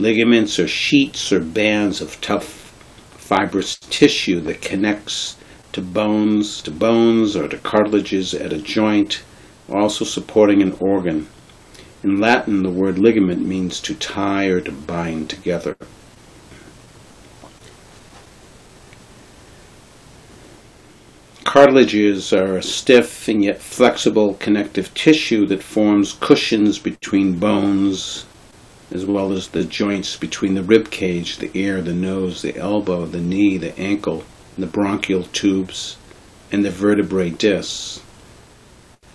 Ligaments 0.00 0.58
are 0.58 0.66
sheets 0.66 1.30
or 1.30 1.40
bands 1.40 2.00
of 2.00 2.18
tough 2.22 2.72
fibrous 3.18 3.76
tissue 3.76 4.40
that 4.40 4.62
connects 4.62 5.36
to 5.72 5.82
bones, 5.82 6.62
to 6.62 6.70
bones 6.70 7.36
or 7.36 7.46
to 7.46 7.58
cartilages 7.58 8.32
at 8.32 8.50
a 8.50 8.56
joint, 8.56 9.22
also 9.68 10.06
supporting 10.06 10.62
an 10.62 10.74
organ. 10.80 11.28
In 12.02 12.18
Latin, 12.18 12.62
the 12.62 12.70
word 12.70 12.98
ligament 12.98 13.44
means 13.44 13.78
to 13.80 13.94
tie 13.94 14.46
or 14.46 14.62
to 14.62 14.72
bind 14.72 15.28
together. 15.28 15.76
Cartilages 21.44 22.32
are 22.32 22.56
a 22.56 22.62
stiff 22.62 23.28
and 23.28 23.44
yet 23.44 23.60
flexible 23.60 24.32
connective 24.40 24.94
tissue 24.94 25.44
that 25.48 25.62
forms 25.62 26.16
cushions 26.18 26.78
between 26.78 27.38
bones, 27.38 28.24
as 28.92 29.06
well 29.06 29.32
as 29.32 29.48
the 29.48 29.64
joints 29.64 30.16
between 30.16 30.54
the 30.54 30.62
rib 30.62 30.90
cage, 30.90 31.38
the 31.38 31.50
ear, 31.54 31.80
the 31.80 31.94
nose, 31.94 32.42
the 32.42 32.56
elbow, 32.56 33.06
the 33.06 33.20
knee, 33.20 33.56
the 33.56 33.78
ankle, 33.78 34.24
the 34.58 34.66
bronchial 34.66 35.24
tubes, 35.24 35.96
and 36.50 36.64
the 36.64 36.70
vertebrae 36.70 37.30
discs. 37.30 38.00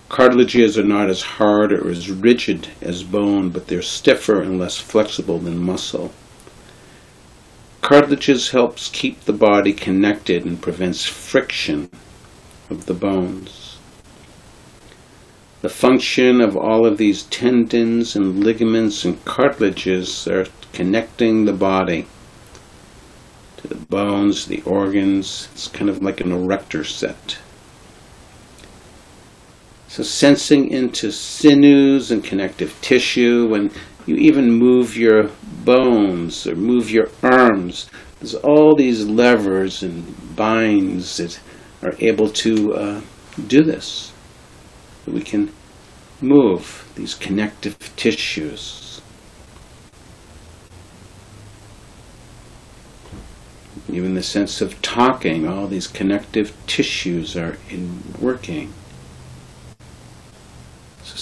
Cartilages 0.08 0.78
are 0.78 0.84
not 0.84 1.10
as 1.10 1.22
hard 1.22 1.72
or 1.72 1.90
as 1.90 2.10
rigid 2.10 2.68
as 2.80 3.02
bone, 3.02 3.50
but 3.50 3.66
they're 3.66 3.82
stiffer 3.82 4.40
and 4.40 4.58
less 4.58 4.76
flexible 4.76 5.38
than 5.38 5.58
muscle. 5.58 6.12
Cartilages 7.82 8.50
helps 8.50 8.88
keep 8.88 9.20
the 9.22 9.32
body 9.32 9.72
connected 9.72 10.44
and 10.44 10.62
prevents 10.62 11.04
friction 11.04 11.90
of 12.70 12.86
the 12.86 12.94
bones. 12.94 13.65
The 15.66 15.72
function 15.72 16.40
of 16.40 16.56
all 16.56 16.86
of 16.86 16.96
these 16.96 17.24
tendons 17.24 18.14
and 18.14 18.44
ligaments 18.44 19.04
and 19.04 19.24
cartilages 19.24 20.28
are 20.28 20.46
connecting 20.72 21.44
the 21.44 21.52
body 21.52 22.06
to 23.56 23.66
the 23.66 23.74
bones, 23.74 24.46
the 24.46 24.62
organs. 24.62 25.48
It's 25.54 25.66
kind 25.66 25.90
of 25.90 26.00
like 26.04 26.20
an 26.20 26.30
erector 26.30 26.84
set. 26.84 27.38
So 29.88 30.04
sensing 30.04 30.70
into 30.70 31.10
sinews 31.10 32.12
and 32.12 32.22
connective 32.22 32.80
tissue, 32.80 33.48
when 33.48 33.72
you 34.06 34.14
even 34.14 34.52
move 34.52 34.96
your 34.96 35.32
bones 35.64 36.46
or 36.46 36.54
move 36.54 36.92
your 36.92 37.08
arms, 37.24 37.90
there's 38.20 38.36
all 38.36 38.76
these 38.76 39.04
levers 39.04 39.82
and 39.82 40.36
binds 40.36 41.16
that 41.16 41.40
are 41.82 41.96
able 41.98 42.30
to 42.30 42.74
uh, 42.74 43.00
do 43.48 43.64
this. 43.64 44.12
We 45.06 45.20
can 45.20 45.52
move 46.20 46.90
these 46.96 47.14
connective 47.14 47.78
tissues. 47.96 49.00
Even 53.88 54.14
the 54.14 54.22
sense 54.22 54.60
of 54.60 54.82
talking, 54.82 55.46
all 55.46 55.68
these 55.68 55.86
connective 55.86 56.54
tissues 56.66 57.36
are 57.36 57.56
in 57.70 58.02
working 58.20 58.72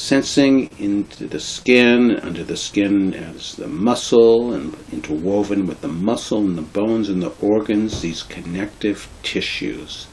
sensing 0.04 0.68
into 0.78 1.26
the 1.26 1.40
skin, 1.40 2.18
under 2.20 2.42
the 2.44 2.56
skin 2.56 3.14
as 3.14 3.54
the 3.54 3.66
muscle, 3.66 4.52
and 4.52 4.76
interwoven 4.92 5.66
with 5.66 5.80
the 5.80 5.88
muscle 5.88 6.40
and 6.40 6.58
the 6.58 6.62
bones 6.62 7.08
and 7.08 7.22
the 7.22 7.32
organs, 7.40 8.00
these 8.00 8.22
connective 8.22 9.08
tissues. 9.22 10.06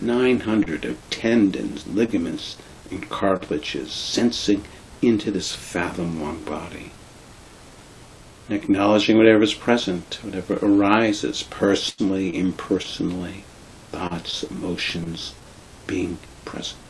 900 0.00 0.84
of 0.84 1.10
tendons, 1.10 1.86
ligaments, 1.86 2.56
and 2.92 3.08
cartilages, 3.08 3.90
sensing 3.92 4.64
into 5.00 5.30
this 5.30 5.54
fathom 5.54 6.22
long 6.22 6.42
body. 6.44 6.92
Acknowledging 8.48 9.16
whatever 9.16 9.42
is 9.42 9.54
present, 9.54 10.18
whatever 10.22 10.58
arises 10.62 11.42
personally, 11.42 12.36
impersonally, 12.36 13.44
thoughts, 13.90 14.42
emotions, 14.44 15.34
being 15.86 16.18
present. 16.44 16.81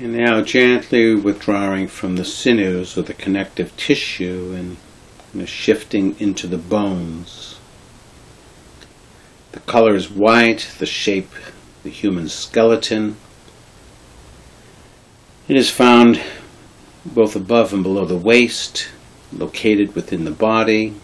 And 0.00 0.14
now 0.14 0.40
gently 0.40 1.14
withdrawing 1.14 1.86
from 1.86 2.16
the 2.16 2.24
sinews 2.24 2.96
or 2.96 3.02
the 3.02 3.12
connective 3.12 3.76
tissue 3.76 4.54
and 4.56 4.78
kind 5.30 5.42
of 5.42 5.48
shifting 5.50 6.18
into 6.18 6.46
the 6.46 6.56
bones. 6.56 7.60
The 9.52 9.60
color 9.60 9.94
is 9.94 10.10
white, 10.10 10.74
the 10.78 10.86
shape, 10.86 11.34
the 11.82 11.90
human 11.90 12.30
skeleton. 12.30 13.16
It 15.48 15.56
is 15.56 15.68
found 15.68 16.22
both 17.04 17.36
above 17.36 17.74
and 17.74 17.82
below 17.82 18.06
the 18.06 18.16
waist, 18.16 18.88
located 19.30 19.94
within 19.94 20.24
the 20.24 20.30
body, 20.30 20.94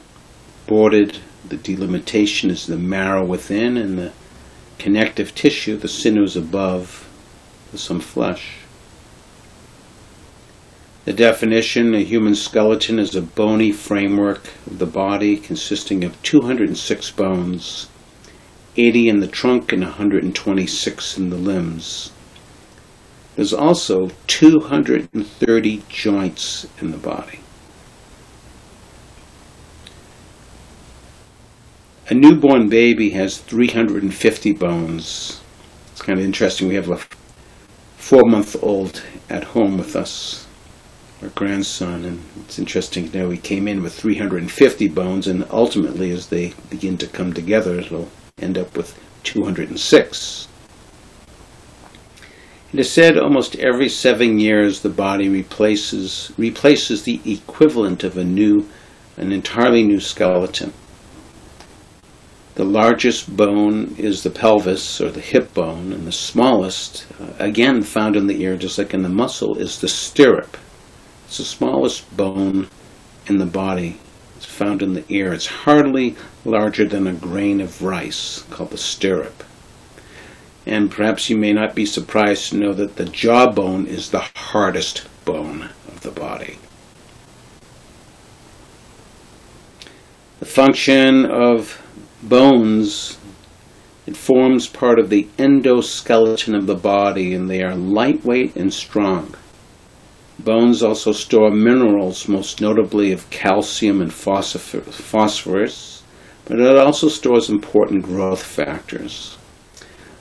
bordered. 0.67 1.19
The 1.47 1.59
delimitation 1.59 2.49
is 2.49 2.67
the 2.67 2.79
marrow 2.79 3.27
within, 3.27 3.77
and 3.77 3.99
the 3.99 4.13
connective 4.79 5.35
tissue, 5.35 5.77
the 5.77 5.87
sinews 5.87 6.35
above, 6.35 7.07
with 7.71 7.83
some 7.83 8.01
flesh. 8.01 8.61
The 11.07 11.13
definition 11.13 11.95
a 11.95 12.01
human 12.01 12.35
skeleton 12.35 12.99
is 12.99 13.15
a 13.15 13.23
bony 13.23 13.71
framework 13.71 14.49
of 14.67 14.81
the 14.81 14.87
body 14.87 15.37
consisting 15.37 16.03
of 16.03 16.21
206 16.25 17.13
bones, 17.13 17.89
80 18.77 19.09
in 19.09 19.21
the 19.21 19.29
trunk 19.29 19.73
and 19.73 19.85
126 19.85 21.17
in 21.17 21.31
the 21.31 21.37
limbs. 21.37 22.11
There's 23.37 23.55
also 23.55 24.11
230 24.27 25.83
joints 25.89 26.67
in 26.81 26.91
the 26.91 26.99
body. 26.99 27.39
A 32.11 32.15
newborn 32.15 32.69
baby 32.69 33.11
has 33.11 33.39
350 33.39 34.53
bones. 34.55 35.41
It's 35.93 36.03
kind 36.03 36.19
of 36.19 36.25
interesting. 36.25 36.67
We 36.67 36.75
have 36.75 36.91
a 36.91 36.99
four 37.97 38.23
month 38.27 38.57
old 38.61 39.05
at 39.31 39.45
home 39.45 39.79
with 39.79 39.95
us, 39.95 40.46
our 41.23 41.29
grandson, 41.31 42.05
and 42.05 42.23
it's 42.41 42.59
interesting 42.59 43.09
to 43.09 43.19
know 43.19 43.31
he 43.31 43.39
came 43.39 43.67
in 43.67 43.83
with 43.83 43.95
350 43.95 44.89
bones, 44.89 45.27
and 45.27 45.47
ultimately, 45.51 46.11
as 46.11 46.29
they 46.29 46.53
begin 46.69 46.99
to 46.99 47.07
come 47.07 47.33
together, 47.33 47.79
it'll 47.79 48.11
end 48.39 48.59
up 48.59 48.77
with 48.77 48.99
206. 49.23 50.49
It 52.73 52.81
is 52.81 52.91
said 52.91 53.17
almost 53.17 53.57
every 53.57 53.89
seven 53.89 54.39
years 54.39 54.81
the 54.81 54.91
body 54.91 55.29
replaces 55.29 56.33
replaces 56.37 57.05
the 57.05 57.21
equivalent 57.25 58.05
of 58.05 58.19
a 58.19 58.25
new, 58.25 58.69
an 59.17 59.33
entirely 59.33 59.83
new 59.83 60.01
skeleton. 60.01 60.73
The 62.57 62.65
largest 62.65 63.35
bone 63.35 63.95
is 63.97 64.23
the 64.23 64.31
pelvis 64.31 65.01
or 65.01 65.11
the 65.11 65.21
hip 65.21 65.55
bone, 65.55 65.93
and 65.93 66.07
the 66.07 66.13
smallest, 66.13 67.07
uh, 67.21 67.33
again 67.39 67.83
found 67.83 68.17
in 68.17 68.27
the 68.27 68.43
ear, 68.43 68.57
just 68.57 68.79
like 68.79 68.93
in 68.93 69.03
the 69.03 69.09
muscle, 69.09 69.57
is 69.57 69.79
the 69.79 69.89
stirrup. 69.89 70.57
It's 71.27 71.39
the 71.39 71.45
smallest 71.45 72.17
bone 72.17 72.69
in 73.27 73.39
the 73.39 73.47
body. 73.47 73.99
It's 74.37 74.47
found 74.47 74.81
in 74.81 74.95
the 74.95 75.05
ear. 75.09 75.33
It's 75.33 75.47
hardly 75.47 76.15
larger 76.45 76.85
than 76.85 77.07
a 77.07 77.13
grain 77.13 77.61
of 77.61 77.83
rice, 77.83 78.45
called 78.51 78.71
the 78.71 78.79
stirrup. 78.79 79.43
And 80.65 80.91
perhaps 80.91 81.29
you 81.29 81.37
may 81.37 81.53
not 81.53 81.75
be 81.75 81.85
surprised 81.85 82.51
to 82.51 82.57
know 82.57 82.73
that 82.75 82.97
the 82.97 83.05
jawbone 83.05 83.87
is 83.87 84.11
the 84.11 84.29
hardest 84.37 85.07
bone 85.25 85.71
of 85.89 86.01
the 86.03 86.11
body. 86.11 86.59
The 90.39 90.47
function 90.47 91.27
of 91.27 91.83
bones, 92.23 93.19
it 94.07 94.17
forms 94.17 94.69
part 94.69 94.99
of 94.99 95.11
the 95.11 95.27
endoskeleton 95.39 96.57
of 96.57 96.67
the 96.67 96.75
body, 96.77 97.35
and 97.35 97.51
they 97.51 97.63
are 97.63 97.75
lightweight 97.75 98.55
and 98.55 98.73
strong. 98.73 99.35
Bones 100.39 100.83
also 100.83 101.13
store 101.13 101.51
minerals, 101.51 102.29
most 102.29 102.61
notably 102.61 103.11
of 103.11 103.29
calcium 103.31 104.01
and 104.01 104.13
phosphorus, 104.13 106.03
but 106.45 106.61
it 106.61 106.77
also 106.77 107.09
stores 107.09 107.49
important 107.49 108.05
growth 108.05 108.43
factors. 108.43 109.39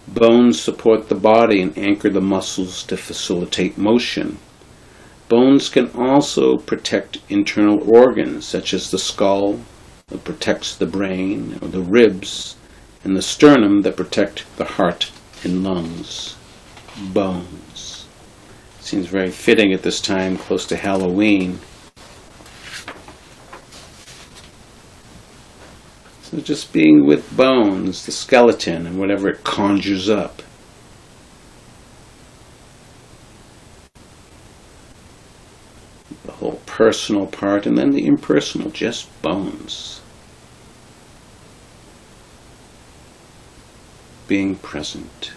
Bones 0.07 0.59
support 0.59 1.09
the 1.09 1.15
body 1.15 1.61
and 1.61 1.77
anchor 1.77 2.09
the 2.09 2.21
muscles 2.21 2.83
to 2.83 2.95
facilitate 2.95 3.77
motion. 3.77 4.37
Bones 5.27 5.69
can 5.69 5.89
also 5.95 6.57
protect 6.57 7.17
internal 7.29 7.79
organs, 7.93 8.45
such 8.45 8.73
as 8.73 8.91
the 8.91 8.99
skull, 8.99 9.59
that 10.07 10.23
protects 10.23 10.75
the 10.75 10.85
brain, 10.85 11.57
or 11.61 11.67
the 11.67 11.81
ribs, 11.81 12.55
and 13.03 13.17
the 13.17 13.21
sternum 13.21 13.81
that 13.81 13.97
protect 13.97 14.45
the 14.57 14.65
heart 14.65 15.11
and 15.43 15.63
lungs. 15.63 16.35
Bones. 17.11 17.84
Seems 18.85 19.07
very 19.07 19.31
fitting 19.31 19.73
at 19.73 19.81
this 19.81 19.99
time, 19.99 20.37
close 20.37 20.67
to 20.67 20.75
Halloween. 20.75 21.57
So 26.21 26.37
just 26.37 26.71
being 26.71 27.07
with 27.07 27.35
bones, 27.35 28.05
the 28.05 28.11
skeleton, 28.11 28.85
and 28.85 28.99
whatever 28.99 29.27
it 29.27 29.43
conjures 29.43 30.07
up. 30.07 30.43
The 36.23 36.33
whole 36.33 36.61
personal 36.67 37.25
part, 37.25 37.65
and 37.65 37.75
then 37.75 37.89
the 37.89 38.05
impersonal, 38.05 38.69
just 38.69 39.09
bones. 39.23 40.01
Being 44.27 44.57
present. 44.57 45.33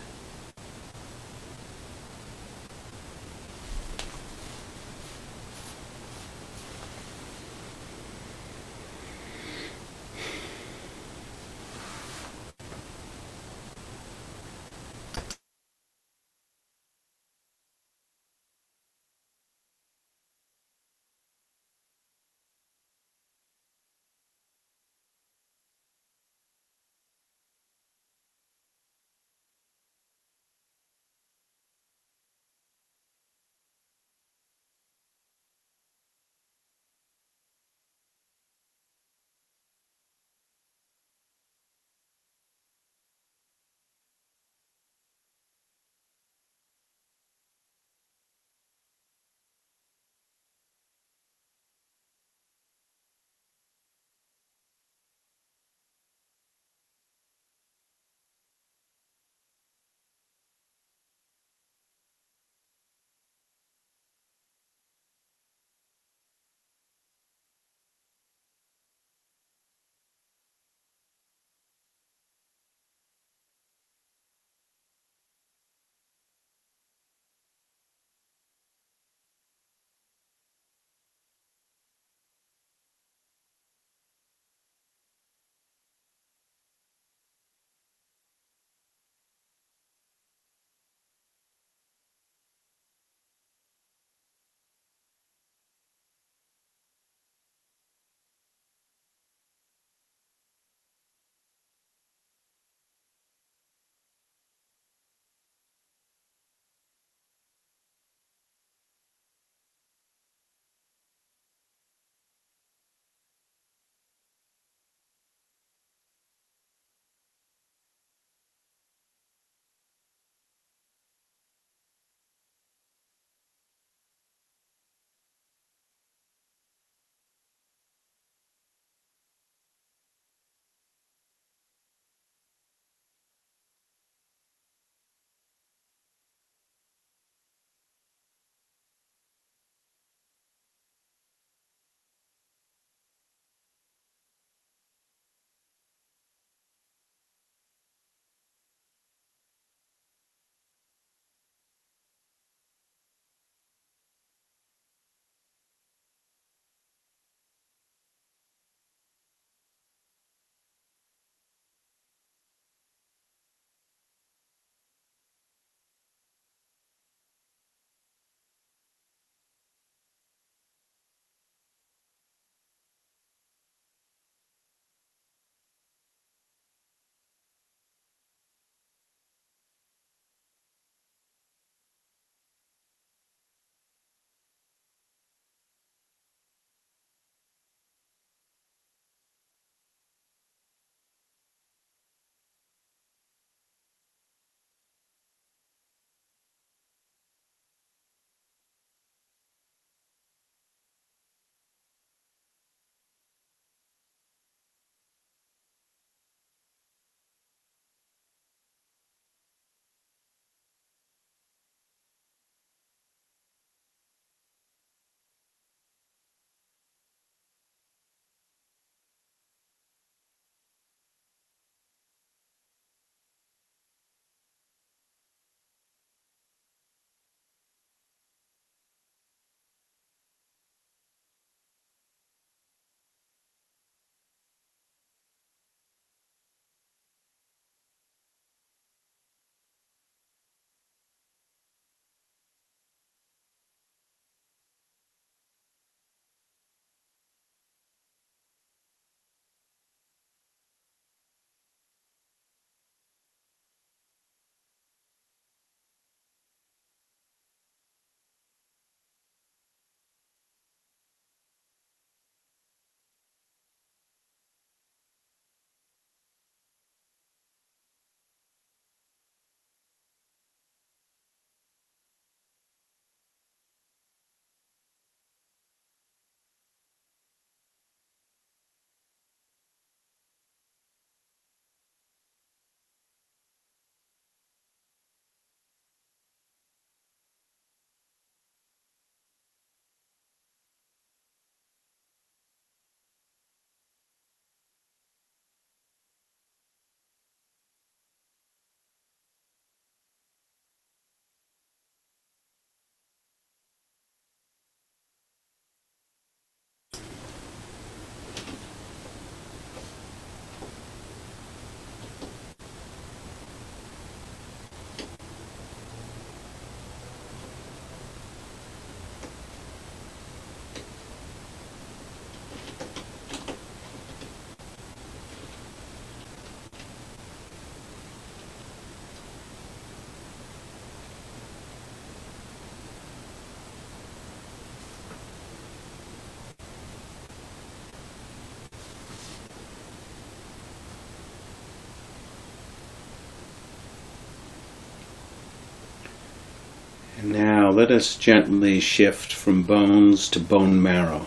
And 347.19 347.33
now 347.33 347.71
let 347.71 347.91
us 347.91 348.15
gently 348.15 348.79
shift 348.79 349.33
from 349.33 349.65
bones 349.65 350.29
to 350.29 350.39
bone 350.39 350.81
marrow. 350.81 351.27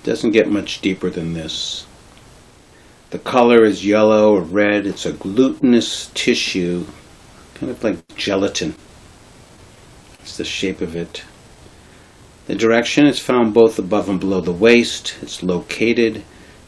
It 0.00 0.06
Doesn't 0.06 0.32
get 0.32 0.50
much 0.50 0.80
deeper 0.80 1.08
than 1.08 1.34
this. 1.34 1.86
The 3.10 3.20
color 3.20 3.64
is 3.64 3.86
yellow 3.86 4.34
or 4.34 4.40
red. 4.40 4.84
It's 4.88 5.06
a 5.06 5.12
glutinous 5.12 6.10
tissue, 6.14 6.86
kind 7.54 7.70
of 7.70 7.84
like 7.84 8.16
gelatin. 8.16 8.74
It's 10.18 10.36
the 10.36 10.44
shape 10.44 10.80
of 10.80 10.96
it. 10.96 11.22
The 12.48 12.56
direction 12.56 13.06
is 13.06 13.20
found 13.20 13.54
both 13.54 13.78
above 13.78 14.08
and 14.08 14.18
below 14.18 14.40
the 14.40 14.50
waist. 14.50 15.14
It's 15.22 15.44
located. 15.44 16.24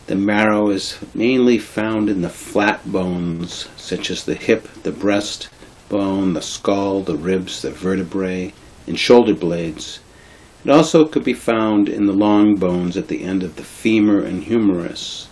The 0.06 0.14
marrow 0.14 0.70
is 0.70 1.00
mainly 1.14 1.58
found 1.58 2.08
in 2.08 2.22
the 2.22 2.30
flat 2.30 2.92
bones, 2.92 3.66
such 3.76 4.08
as 4.08 4.22
the 4.22 4.36
hip, 4.36 4.68
the 4.84 4.92
breast 4.92 5.48
bone, 5.88 6.32
the 6.32 6.42
skull, 6.42 7.00
the 7.00 7.16
ribs, 7.16 7.62
the 7.62 7.70
vertebrae, 7.70 8.52
and 8.86 8.98
shoulder 8.98 9.34
blades. 9.34 10.00
It 10.64 10.70
also 10.70 11.06
could 11.06 11.24
be 11.24 11.34
found 11.34 11.88
in 11.88 12.06
the 12.06 12.12
long 12.12 12.56
bones 12.56 12.96
at 12.96 13.08
the 13.08 13.22
end 13.22 13.42
of 13.42 13.56
the 13.56 13.62
femur 13.62 14.20
and 14.20 14.44
humerus. 14.44 15.28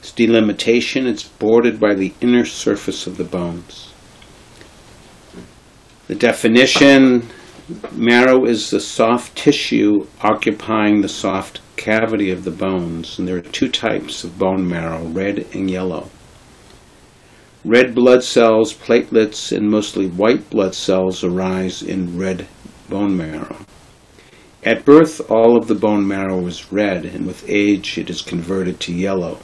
Its 0.00 0.12
delimitation 0.12 1.06
is 1.06 1.24
bordered 1.24 1.78
by 1.78 1.94
the 1.94 2.12
inner 2.20 2.44
surface 2.44 3.06
of 3.06 3.16
the 3.16 3.24
bones. 3.24 3.92
The 6.06 6.14
definition 6.14 7.28
marrow 7.92 8.44
is 8.44 8.70
the 8.70 8.80
soft 8.80 9.36
tissue 9.36 10.06
occupying 10.20 11.00
the 11.00 11.08
soft 11.08 11.60
cavity 11.76 12.30
of 12.30 12.44
the 12.44 12.50
bones, 12.50 13.18
and 13.18 13.26
there 13.26 13.36
are 13.36 13.40
two 13.40 13.68
types 13.68 14.24
of 14.24 14.38
bone 14.38 14.68
marrow 14.68 15.04
red 15.04 15.46
and 15.54 15.70
yellow. 15.70 16.10
Red 17.64 17.94
blood 17.94 18.22
cells, 18.22 18.74
platelets, 18.74 19.50
and 19.50 19.70
mostly 19.70 20.06
white 20.06 20.50
blood 20.50 20.74
cells 20.74 21.24
arise 21.24 21.82
in 21.82 22.18
red 22.18 22.46
bone 22.90 23.16
marrow. 23.16 23.56
At 24.62 24.84
birth, 24.84 25.30
all 25.30 25.56
of 25.56 25.66
the 25.66 25.74
bone 25.74 26.06
marrow 26.06 26.46
is 26.46 26.70
red, 26.70 27.06
and 27.06 27.26
with 27.26 27.42
age, 27.48 27.96
it 27.96 28.10
is 28.10 28.20
converted 28.20 28.80
to 28.80 28.92
yellow. 28.92 29.38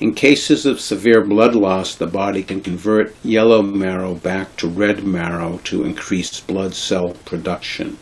In 0.00 0.14
cases 0.14 0.64
of 0.64 0.80
severe 0.80 1.22
blood 1.22 1.54
loss, 1.54 1.94
the 1.94 2.06
body 2.06 2.42
can 2.42 2.62
convert 2.62 3.14
yellow 3.22 3.60
marrow 3.60 4.14
back 4.14 4.56
to 4.56 4.68
red 4.68 5.04
marrow 5.04 5.60
to 5.64 5.84
increase 5.84 6.40
blood 6.40 6.74
cell 6.74 7.14
production. 7.26 7.98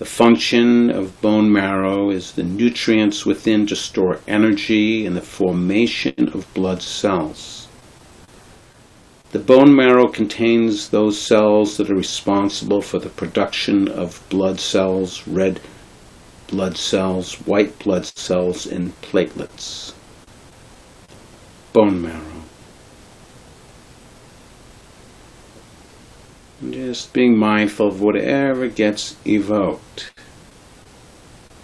The 0.00 0.06
function 0.06 0.88
of 0.88 1.20
bone 1.20 1.52
marrow 1.52 2.08
is 2.08 2.32
the 2.32 2.42
nutrients 2.42 3.26
within 3.26 3.66
to 3.66 3.76
store 3.76 4.18
energy 4.26 5.04
and 5.04 5.14
the 5.14 5.20
formation 5.20 6.30
of 6.32 6.46
blood 6.54 6.80
cells. 6.80 7.68
The 9.32 9.40
bone 9.40 9.76
marrow 9.76 10.08
contains 10.08 10.88
those 10.88 11.20
cells 11.20 11.76
that 11.76 11.90
are 11.90 11.94
responsible 11.94 12.80
for 12.80 12.98
the 12.98 13.10
production 13.10 13.88
of 13.88 14.26
blood 14.30 14.58
cells, 14.58 15.28
red 15.28 15.60
blood 16.46 16.78
cells, 16.78 17.34
white 17.46 17.78
blood 17.78 18.06
cells, 18.06 18.64
and 18.64 18.98
platelets. 19.02 19.92
Bone 21.74 22.00
marrow. 22.00 22.29
Just 26.68 27.12
being 27.14 27.38
mindful 27.38 27.88
of 27.88 28.02
whatever 28.02 28.68
gets 28.68 29.16
evoked. 29.26 30.12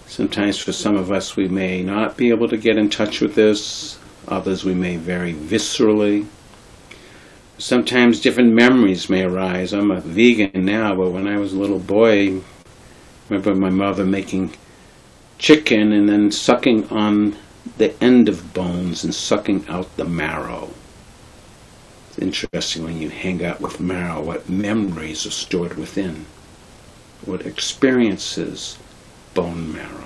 Sometimes 0.07 0.57
for 0.57 0.73
some 0.73 0.97
of 0.97 1.13
us 1.13 1.37
we 1.37 1.49
may 1.49 1.83
not 1.83 2.17
be 2.17 2.31
able 2.31 2.49
to 2.49 2.57
get 2.57 2.79
in 2.79 2.89
touch 2.89 3.21
with 3.21 3.35
this, 3.35 3.99
others 4.27 4.65
we 4.65 4.73
may 4.73 4.97
very 4.97 5.35
viscerally 5.35 6.27
sometimes 7.59 8.21
different 8.21 8.53
memories 8.53 9.09
may 9.09 9.23
arise. 9.23 9.73
I'm 9.73 9.91
a 9.91 10.01
vegan 10.01 10.65
now, 10.65 10.95
but 10.95 11.11
when 11.11 11.27
I 11.27 11.39
was 11.39 11.53
a 11.53 11.59
little 11.59 11.79
boy, 11.79 12.37
I 12.37 12.43
remember 13.29 13.55
my 13.55 13.71
mother 13.71 14.05
making 14.05 14.55
chicken 15.39 15.93
and 15.93 16.09
then 16.09 16.31
sucking 16.31 16.89
on 16.89 17.37
the 17.79 18.03
end 18.03 18.29
of 18.29 18.55
bones 18.55 19.05
and 19.05 19.15
sucking 19.15 19.67
out 19.69 19.97
the 19.97 20.05
marrow. 20.05 20.71
Interesting 22.19 22.85
when 22.85 22.99
you 23.01 23.11
hang 23.11 23.45
out 23.45 23.61
with 23.61 23.79
marrow, 23.79 24.23
what 24.23 24.49
memories 24.49 25.27
are 25.27 25.31
stored 25.31 25.77
within, 25.77 26.25
what 27.25 27.45
experiences 27.45 28.79
bone 29.35 29.73
marrow. 29.73 30.06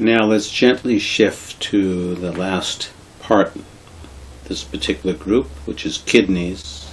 Now 0.00 0.26
let's 0.26 0.48
gently 0.48 1.00
shift 1.00 1.60
to 1.62 2.14
the 2.14 2.30
last 2.30 2.92
part, 3.18 3.52
this 4.44 4.62
particular 4.62 5.12
group, 5.12 5.48
which 5.66 5.84
is 5.84 5.98
kidneys. 5.98 6.88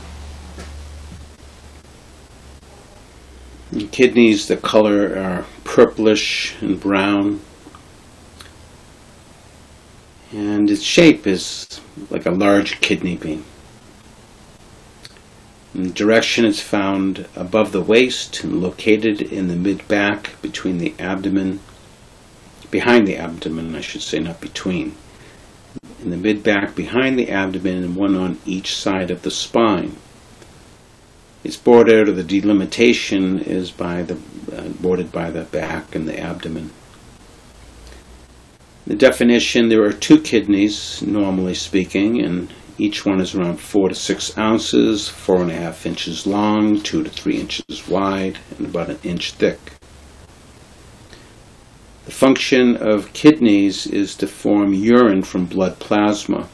In 3.71 3.89
kidneys, 3.89 4.47
the 4.47 4.57
color 4.57 5.15
are 5.19 5.45
purplish 5.63 6.55
and 6.61 6.79
brown, 6.79 7.41
and 10.31 10.71
its 10.71 10.81
shape 10.81 11.27
is 11.27 11.79
like 12.09 12.25
a 12.25 12.31
large 12.31 12.81
kidney 12.81 13.17
bean. 13.17 13.45
In 15.75 15.93
direction 15.93 16.43
is 16.43 16.59
found 16.59 17.27
above 17.35 17.71
the 17.71 17.83
waist 17.83 18.43
and 18.43 18.63
located 18.63 19.21
in 19.21 19.47
the 19.47 19.55
mid 19.55 19.87
back 19.87 20.41
between 20.41 20.79
the 20.79 20.95
abdomen, 20.97 21.59
behind 22.75 23.07
the 23.07 23.15
abdomen, 23.15 23.73
I 23.73 23.79
should 23.79 24.01
say, 24.01 24.19
not 24.19 24.41
between. 24.41 24.97
In 26.01 26.09
the 26.09 26.17
mid 26.17 26.43
back 26.43 26.75
behind 26.75 27.17
the 27.17 27.29
abdomen 27.29 27.85
and 27.85 27.95
one 27.95 28.15
on 28.15 28.37
each 28.45 28.75
side 28.75 29.09
of 29.11 29.21
the 29.21 29.31
spine. 29.31 29.95
Its 31.41 31.55
border 31.55 32.01
or 32.01 32.11
the 32.11 32.21
delimitation 32.21 33.39
is 33.39 33.71
by 33.71 34.01
the 34.01 34.17
uh, 34.51 34.67
bordered 34.81 35.09
by 35.13 35.31
the 35.31 35.43
back 35.43 35.95
and 35.95 36.05
the 36.05 36.19
abdomen. 36.19 36.71
The 38.85 38.95
definition: 38.95 39.69
there 39.69 39.85
are 39.85 39.93
two 39.93 40.19
kidneys, 40.19 41.01
normally 41.01 41.53
speaking, 41.53 42.21
and 42.21 42.51
each 42.77 43.05
one 43.05 43.21
is 43.21 43.33
around 43.33 43.61
four 43.61 43.87
to 43.87 43.95
six 43.95 44.37
ounces, 44.37 45.07
four 45.07 45.41
and 45.41 45.51
a 45.51 45.55
half 45.55 45.85
inches 45.85 46.27
long, 46.27 46.81
two 46.81 47.03
to 47.03 47.09
three 47.09 47.39
inches 47.39 47.87
wide, 47.87 48.37
and 48.57 48.67
about 48.67 48.89
an 48.89 48.99
inch 49.01 49.31
thick. 49.31 49.59
The 52.05 52.11
function 52.11 52.77
of 52.77 53.11
kidneys 53.13 53.87
is 53.87 54.13
to 54.17 54.27
form 54.27 54.75
urine 54.75 55.23
from 55.23 55.45
blood 55.45 55.79
plasma. 55.79 56.47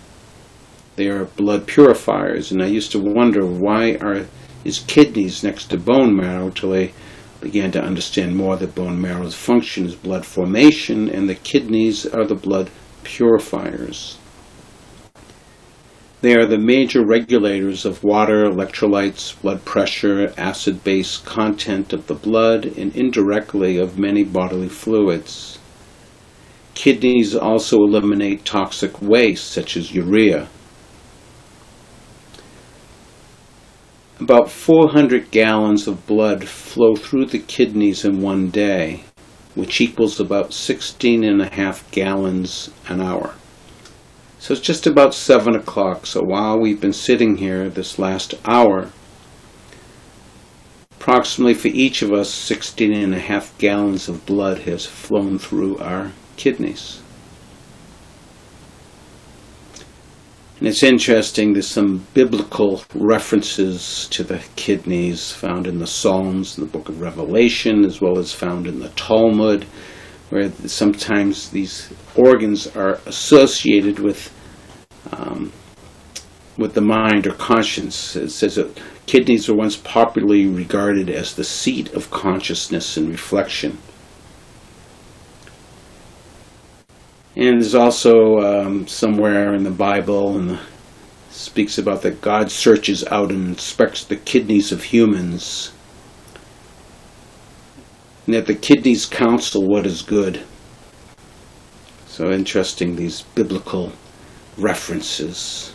They 0.96 1.10
are 1.10 1.26
blood 1.26 1.68
purifiers, 1.68 2.54
and 2.54 2.64
I 2.64 2.68
used 2.68 2.94
to 2.94 3.00
wonder 3.00 3.46
why 3.46 3.96
are 3.96 4.28
is 4.64 4.80
kidneys 4.80 5.44
next 5.44 5.66
to 5.72 5.78
bone 5.78 6.16
marrow 6.16 6.52
till 6.52 6.74
I 6.74 6.94
began 7.42 7.70
to 7.72 7.84
understand 7.84 8.38
more 8.38 8.56
that 8.56 8.76
bone 8.76 9.02
marrow's 9.02 9.36
function 9.36 9.86
is 9.86 9.96
blood 9.96 10.26
formation, 10.26 11.10
and 11.10 11.28
the 11.28 11.36
kidneys 11.36 12.06
are 12.06 12.26
the 12.26 12.36
blood 12.36 12.70
purifiers. 13.04 14.18
They 16.22 16.36
are 16.36 16.46
the 16.46 16.60
major 16.60 17.04
regulators 17.04 17.84
of 17.84 18.04
water, 18.04 18.46
electrolytes, 18.46 19.42
blood 19.42 19.66
pressure, 19.66 20.32
acid 20.38 20.84
base 20.84 21.18
content 21.18 21.94
of 21.94 22.06
the 22.06 22.14
blood, 22.14 22.66
and 22.78 22.96
indirectly 22.96 23.80
of 23.80 23.98
many 23.98 24.24
bodily 24.24 24.70
fluids. 24.70 25.58
Kidneys 26.76 27.36
also 27.36 27.78
eliminate 27.78 28.46
toxic 28.46 29.02
waste 29.02 29.50
such 29.50 29.76
as 29.76 29.96
urea. 29.96 30.48
About 34.20 34.52
400 34.52 35.32
gallons 35.32 35.88
of 35.88 36.06
blood 36.06 36.48
flow 36.48 36.96
through 36.96 37.26
the 37.26 37.40
kidneys 37.40 38.06
in 38.06 38.22
one 38.22 38.52
day, 38.52 39.06
which 39.56 39.82
equals 39.82 40.20
about 40.20 40.54
16 40.54 41.24
and 41.24 41.42
a 41.42 41.50
half 41.50 41.90
gallons 41.90 42.70
an 42.88 43.02
hour. 43.02 43.34
So 44.42 44.56
it's 44.56 44.62
just 44.62 44.88
about 44.88 45.14
7 45.14 45.56
o'clock. 45.56 46.08
So 46.08 46.24
while 46.24 46.60
we've 46.60 46.82
been 46.82 46.94
sitting 46.94 47.38
here 47.38 47.70
this 47.70 48.00
last 48.00 48.34
hour, 48.44 48.90
approximately 51.00 51.54
for 51.54 51.68
each 51.68 52.02
of 52.02 52.12
us, 52.12 52.34
16 52.34 52.92
and 52.92 53.14
a 53.14 53.20
half 53.20 53.56
gallons 53.60 54.10
of 54.10 54.26
blood 54.26 54.62
has 54.62 54.84
flown 54.84 55.38
through 55.38 55.78
our 55.78 56.14
kidneys. 56.38 57.04
And 60.58 60.68
it's 60.68 60.82
interesting, 60.82 61.54
there's 61.54 61.68
some 61.68 62.08
biblical 62.16 62.84
references 62.96 64.08
to 64.10 64.24
the 64.24 64.44
kidneys 64.56 65.32
found 65.32 65.68
in 65.68 65.78
the 65.78 65.86
Psalms, 65.86 66.58
in 66.58 66.66
the 66.66 66.70
book 66.72 66.90
of 66.90 67.00
Revelation, 67.00 67.86
as 67.86 68.02
well 68.02 68.18
as 68.18 68.34
found 68.34 68.66
in 68.66 68.80
the 68.80 68.90
Talmud 68.90 69.68
where 70.32 70.50
sometimes 70.66 71.50
these 71.50 71.94
organs 72.16 72.66
are 72.76 73.00
associated 73.06 74.00
with 74.00 74.34
um, 75.12 75.52
with 76.58 76.74
the 76.74 76.82
mind 76.82 77.28
or 77.28 77.34
conscience. 77.34 78.16
It 78.16 78.30
says 78.30 78.56
that 78.56 78.80
kidneys 79.06 79.50
were 79.50 79.56
once 79.56 79.76
popularly 79.76 80.48
regarded 80.48 81.10
as 81.10 81.36
the 81.36 81.44
seat 81.44 81.94
of 81.94 82.10
consciousness 82.12 82.96
and 82.96 83.10
reflection. 83.10 83.78
And 87.36 87.62
there's 87.62 87.76
also 87.76 88.40
um, 88.40 88.88
somewhere 88.88 89.54
in 89.54 89.64
the 89.64 89.72
Bible 89.72 90.38
and 90.38 90.60
speaks 91.30 91.78
about 91.78 92.04
that 92.04 92.22
God 92.22 92.52
searches 92.52 93.06
out 93.08 93.32
and 93.32 93.48
inspects 93.48 94.04
the 94.04 94.18
kidneys 94.18 94.72
of 94.72 94.84
humans 94.84 95.72
and 98.32 98.38
that 98.38 98.46
the 98.46 98.56
kidneys 98.56 99.06
counsel 99.06 99.68
what 99.68 99.86
is 99.86 100.02
good. 100.02 100.42
So 102.08 102.32
interesting, 102.32 102.96
these 102.96 103.24
biblical 103.36 103.92
references. 104.58 105.74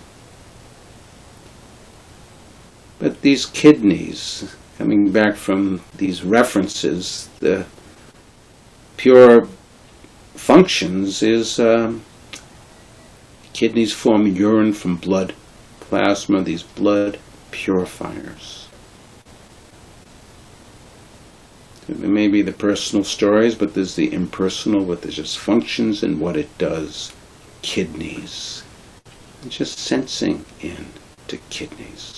But 2.99 3.21
these 3.21 3.45
kidneys, 3.45 4.57
coming 4.79 5.13
back 5.13 5.37
from 5.37 5.83
these 5.99 6.25
references, 6.25 7.29
the 7.41 7.67
pure 8.97 9.49
functions 10.35 11.23
is 11.23 11.61
um, 11.61 12.01
kidneys 13.53 13.93
form 13.93 14.27
urine 14.27 14.73
from 14.73 14.97
blood 14.97 15.35
plasma, 15.81 16.43
these 16.43 16.63
blood 16.63 17.19
purifiers. 17.51 18.66
It 21.89 21.99
may 21.99 22.27
be 22.27 22.43
the 22.43 22.53
personal 22.53 23.05
stories, 23.05 23.55
but 23.55 23.75
there's 23.75 23.95
the 23.95 24.13
impersonal, 24.13 24.85
what 24.85 25.03
there's 25.03 25.17
just 25.17 25.39
functions 25.39 26.03
and 26.03 26.21
what 26.21 26.37
it 26.37 26.57
does. 26.59 27.13
Kidneys. 27.63 28.63
just 29.49 29.79
sensing 29.79 30.45
in 30.61 30.87
to 31.29 31.37
kidneys. 31.51 32.16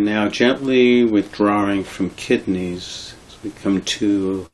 And 0.00 0.06
now 0.06 0.30
gently 0.30 1.04
withdrawing 1.04 1.84
from 1.84 2.08
kidneys 2.08 3.14
as 3.28 3.36
we 3.44 3.50
come 3.50 3.82
to 3.82 4.48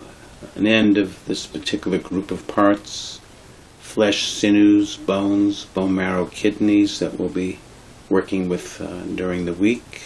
an 0.56 0.66
end 0.66 0.98
of 0.98 1.24
this 1.26 1.46
particular 1.46 1.98
group 1.98 2.32
of 2.32 2.48
parts 2.48 3.20
flesh, 3.78 4.26
sinews, 4.26 4.96
bones, 4.96 5.66
bone 5.66 5.94
marrow, 5.94 6.26
kidneys 6.26 6.98
that 6.98 7.16
we'll 7.16 7.28
be 7.28 7.60
working 8.08 8.48
with 8.48 8.80
uh, 8.80 9.02
during 9.14 9.44
the 9.44 9.52
week. 9.52 10.02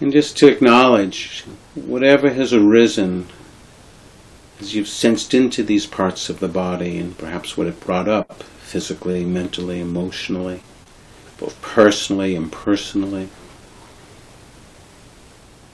And 0.00 0.10
just 0.10 0.38
to 0.38 0.48
acknowledge 0.48 1.42
whatever 1.74 2.30
has 2.30 2.54
arisen 2.54 3.26
as 4.58 4.74
you've 4.74 4.88
sensed 4.88 5.34
into 5.34 5.62
these 5.62 5.84
parts 5.84 6.30
of 6.30 6.40
the 6.40 6.48
body 6.48 6.96
and 6.96 7.18
perhaps 7.18 7.58
what 7.58 7.66
it 7.66 7.78
brought 7.78 8.08
up 8.08 8.42
physically, 8.66 9.24
mentally, 9.24 9.80
emotionally, 9.80 10.60
both 11.38 11.60
personally 11.62 12.34
and 12.34 12.50
personally. 12.50 13.28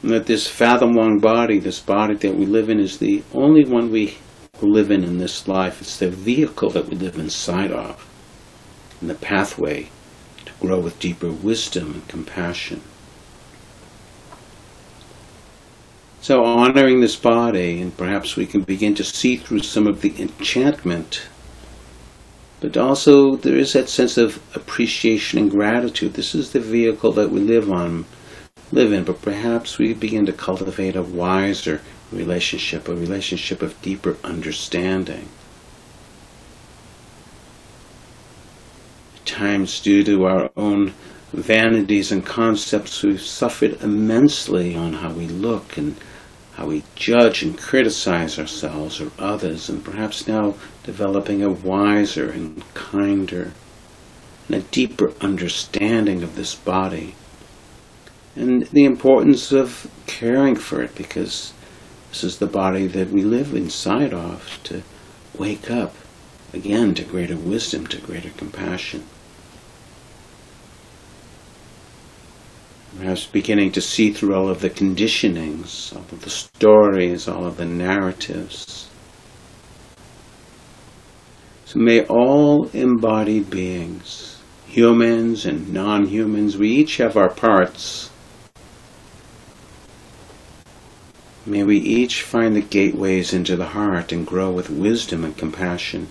And 0.02 0.10
that 0.10 0.26
this 0.26 0.46
fathom 0.46 0.92
long 0.92 1.18
body, 1.18 1.58
this 1.58 1.80
body 1.80 2.16
that 2.16 2.36
we 2.36 2.44
live 2.44 2.68
in, 2.68 2.78
is 2.78 2.98
the 2.98 3.22
only 3.32 3.64
one 3.64 3.90
we 3.90 4.18
live 4.60 4.90
in 4.90 5.04
in 5.04 5.16
this 5.16 5.48
life. 5.48 5.80
It's 5.80 5.98
the 5.98 6.10
vehicle 6.10 6.68
that 6.70 6.88
we 6.88 6.96
live 6.96 7.18
inside 7.18 7.72
of, 7.72 8.06
and 9.00 9.08
the 9.08 9.14
pathway 9.14 9.88
to 10.44 10.52
grow 10.60 10.78
with 10.78 10.98
deeper 10.98 11.30
wisdom 11.30 11.94
and 11.94 12.08
compassion. 12.08 12.82
So, 16.20 16.44
honoring 16.44 17.00
this 17.00 17.16
body, 17.16 17.80
and 17.80 17.96
perhaps 17.96 18.36
we 18.36 18.46
can 18.46 18.62
begin 18.62 18.94
to 18.96 19.02
see 19.02 19.36
through 19.36 19.62
some 19.62 19.86
of 19.86 20.02
the 20.02 20.14
enchantment, 20.20 21.22
but 22.62 22.76
also 22.76 23.34
there 23.34 23.56
is 23.56 23.72
that 23.72 23.88
sense 23.88 24.16
of 24.16 24.40
appreciation 24.54 25.40
and 25.40 25.50
gratitude. 25.50 26.14
This 26.14 26.32
is 26.32 26.52
the 26.52 26.60
vehicle 26.60 27.10
that 27.10 27.32
we 27.32 27.40
live 27.40 27.68
on, 27.68 28.04
live 28.70 28.92
in, 28.92 29.02
but 29.02 29.20
perhaps 29.20 29.78
we 29.78 29.92
begin 29.92 30.26
to 30.26 30.32
cultivate 30.32 30.94
a 30.94 31.02
wiser 31.02 31.80
relationship, 32.12 32.86
a 32.86 32.94
relationship 32.94 33.62
of 33.62 33.82
deeper 33.82 34.16
understanding. 34.22 35.28
At 39.16 39.26
times, 39.26 39.80
due 39.80 40.04
to 40.04 40.24
our 40.26 40.50
own 40.56 40.94
vanities 41.32 42.12
and 42.12 42.24
concepts, 42.24 43.02
we've 43.02 43.20
suffered 43.20 43.82
immensely 43.82 44.76
on 44.76 44.92
how 44.92 45.12
we 45.12 45.26
look 45.26 45.76
and 45.76 45.96
how 46.54 46.66
we 46.66 46.82
judge 46.94 47.42
and 47.42 47.58
criticize 47.58 48.38
ourselves 48.38 49.00
or 49.00 49.10
others, 49.18 49.68
and 49.68 49.84
perhaps 49.84 50.28
now 50.28 50.54
developing 50.84 51.42
a 51.42 51.50
wiser 51.50 52.30
and 52.30 52.62
kinder 52.74 53.52
and 54.48 54.56
a 54.56 54.60
deeper 54.60 55.12
understanding 55.20 56.22
of 56.22 56.36
this 56.36 56.54
body 56.54 57.14
and 58.34 58.64
the 58.68 58.84
importance 58.84 59.52
of 59.52 59.90
caring 60.06 60.56
for 60.56 60.82
it 60.82 60.94
because 60.94 61.52
this 62.10 62.24
is 62.24 62.38
the 62.38 62.46
body 62.46 62.86
that 62.86 63.10
we 63.10 63.22
live 63.22 63.54
inside 63.54 64.12
of 64.12 64.58
to 64.64 64.82
wake 65.38 65.70
up 65.70 65.94
again 66.52 66.94
to 66.94 67.04
greater 67.04 67.36
wisdom, 67.36 67.86
to 67.86 67.98
greater 67.98 68.30
compassion. 68.30 69.04
Perhaps 72.98 73.26
beginning 73.26 73.72
to 73.72 73.80
see 73.80 74.12
through 74.12 74.34
all 74.34 74.48
of 74.48 74.60
the 74.60 74.70
conditionings, 74.70 75.94
all 75.94 76.04
of 76.12 76.22
the 76.22 76.30
stories, 76.30 77.26
all 77.28 77.46
of 77.46 77.56
the 77.56 77.64
narratives. 77.64 78.88
So 81.64 81.78
may 81.78 82.04
all 82.04 82.68
embodied 82.74 83.48
beings, 83.48 84.38
humans 84.66 85.46
and 85.46 85.72
non 85.72 86.06
humans, 86.06 86.56
we 86.56 86.68
each 86.68 86.98
have 86.98 87.16
our 87.16 87.30
parts. 87.30 88.10
May 91.44 91.64
we 91.64 91.78
each 91.78 92.22
find 92.22 92.54
the 92.54 92.60
gateways 92.60 93.32
into 93.32 93.56
the 93.56 93.68
heart 93.68 94.12
and 94.12 94.26
grow 94.26 94.50
with 94.50 94.70
wisdom 94.70 95.24
and 95.24 95.36
compassion. 95.36 96.08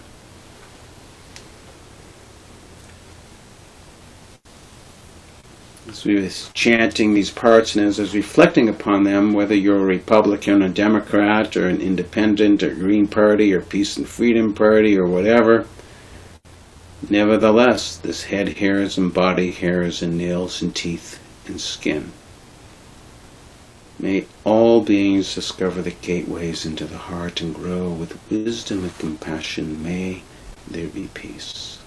As 5.92 6.06
we 6.06 6.16
were 6.16 6.30
chanting 6.54 7.14
these 7.14 7.30
parts 7.30 7.76
and 7.76 7.86
as 7.86 8.00
I 8.00 8.04
was 8.04 8.16
reflecting 8.16 8.70
upon 8.70 9.04
them, 9.04 9.34
whether 9.34 9.54
you're 9.54 9.82
a 9.82 9.86
Republican, 9.86 10.62
a 10.62 10.70
Democrat, 10.70 11.58
or 11.58 11.68
an 11.68 11.82
Independent, 11.82 12.64
or 12.64 12.74
Green 12.74 13.08
Party, 13.08 13.54
or 13.54 13.60
Peace 13.60 13.98
and 13.98 14.08
Freedom 14.08 14.54
Party, 14.54 14.98
or 14.98 15.06
whatever, 15.06 15.68
nevertheless, 17.10 17.98
this 17.98 18.24
head 18.24 18.58
hairs 18.60 18.98
and 18.98 19.14
body 19.14 19.52
hairs 19.52 20.02
and 20.02 20.18
nails 20.18 20.62
and 20.62 20.74
teeth 20.74 21.20
and 21.46 21.60
skin. 21.60 22.14
May 24.00 24.26
all 24.46 24.82
beings 24.82 25.36
discover 25.36 25.82
the 25.82 25.92
gateways 25.92 26.66
into 26.66 26.86
the 26.86 26.98
heart 26.98 27.42
and 27.42 27.54
grow 27.54 27.89
with 27.89 28.18
wisdom 28.32 28.86
and 28.86 28.98
compassion. 28.98 29.84
May 29.84 30.24
there 30.68 30.88
be 30.88 31.10
peace. 31.14 31.80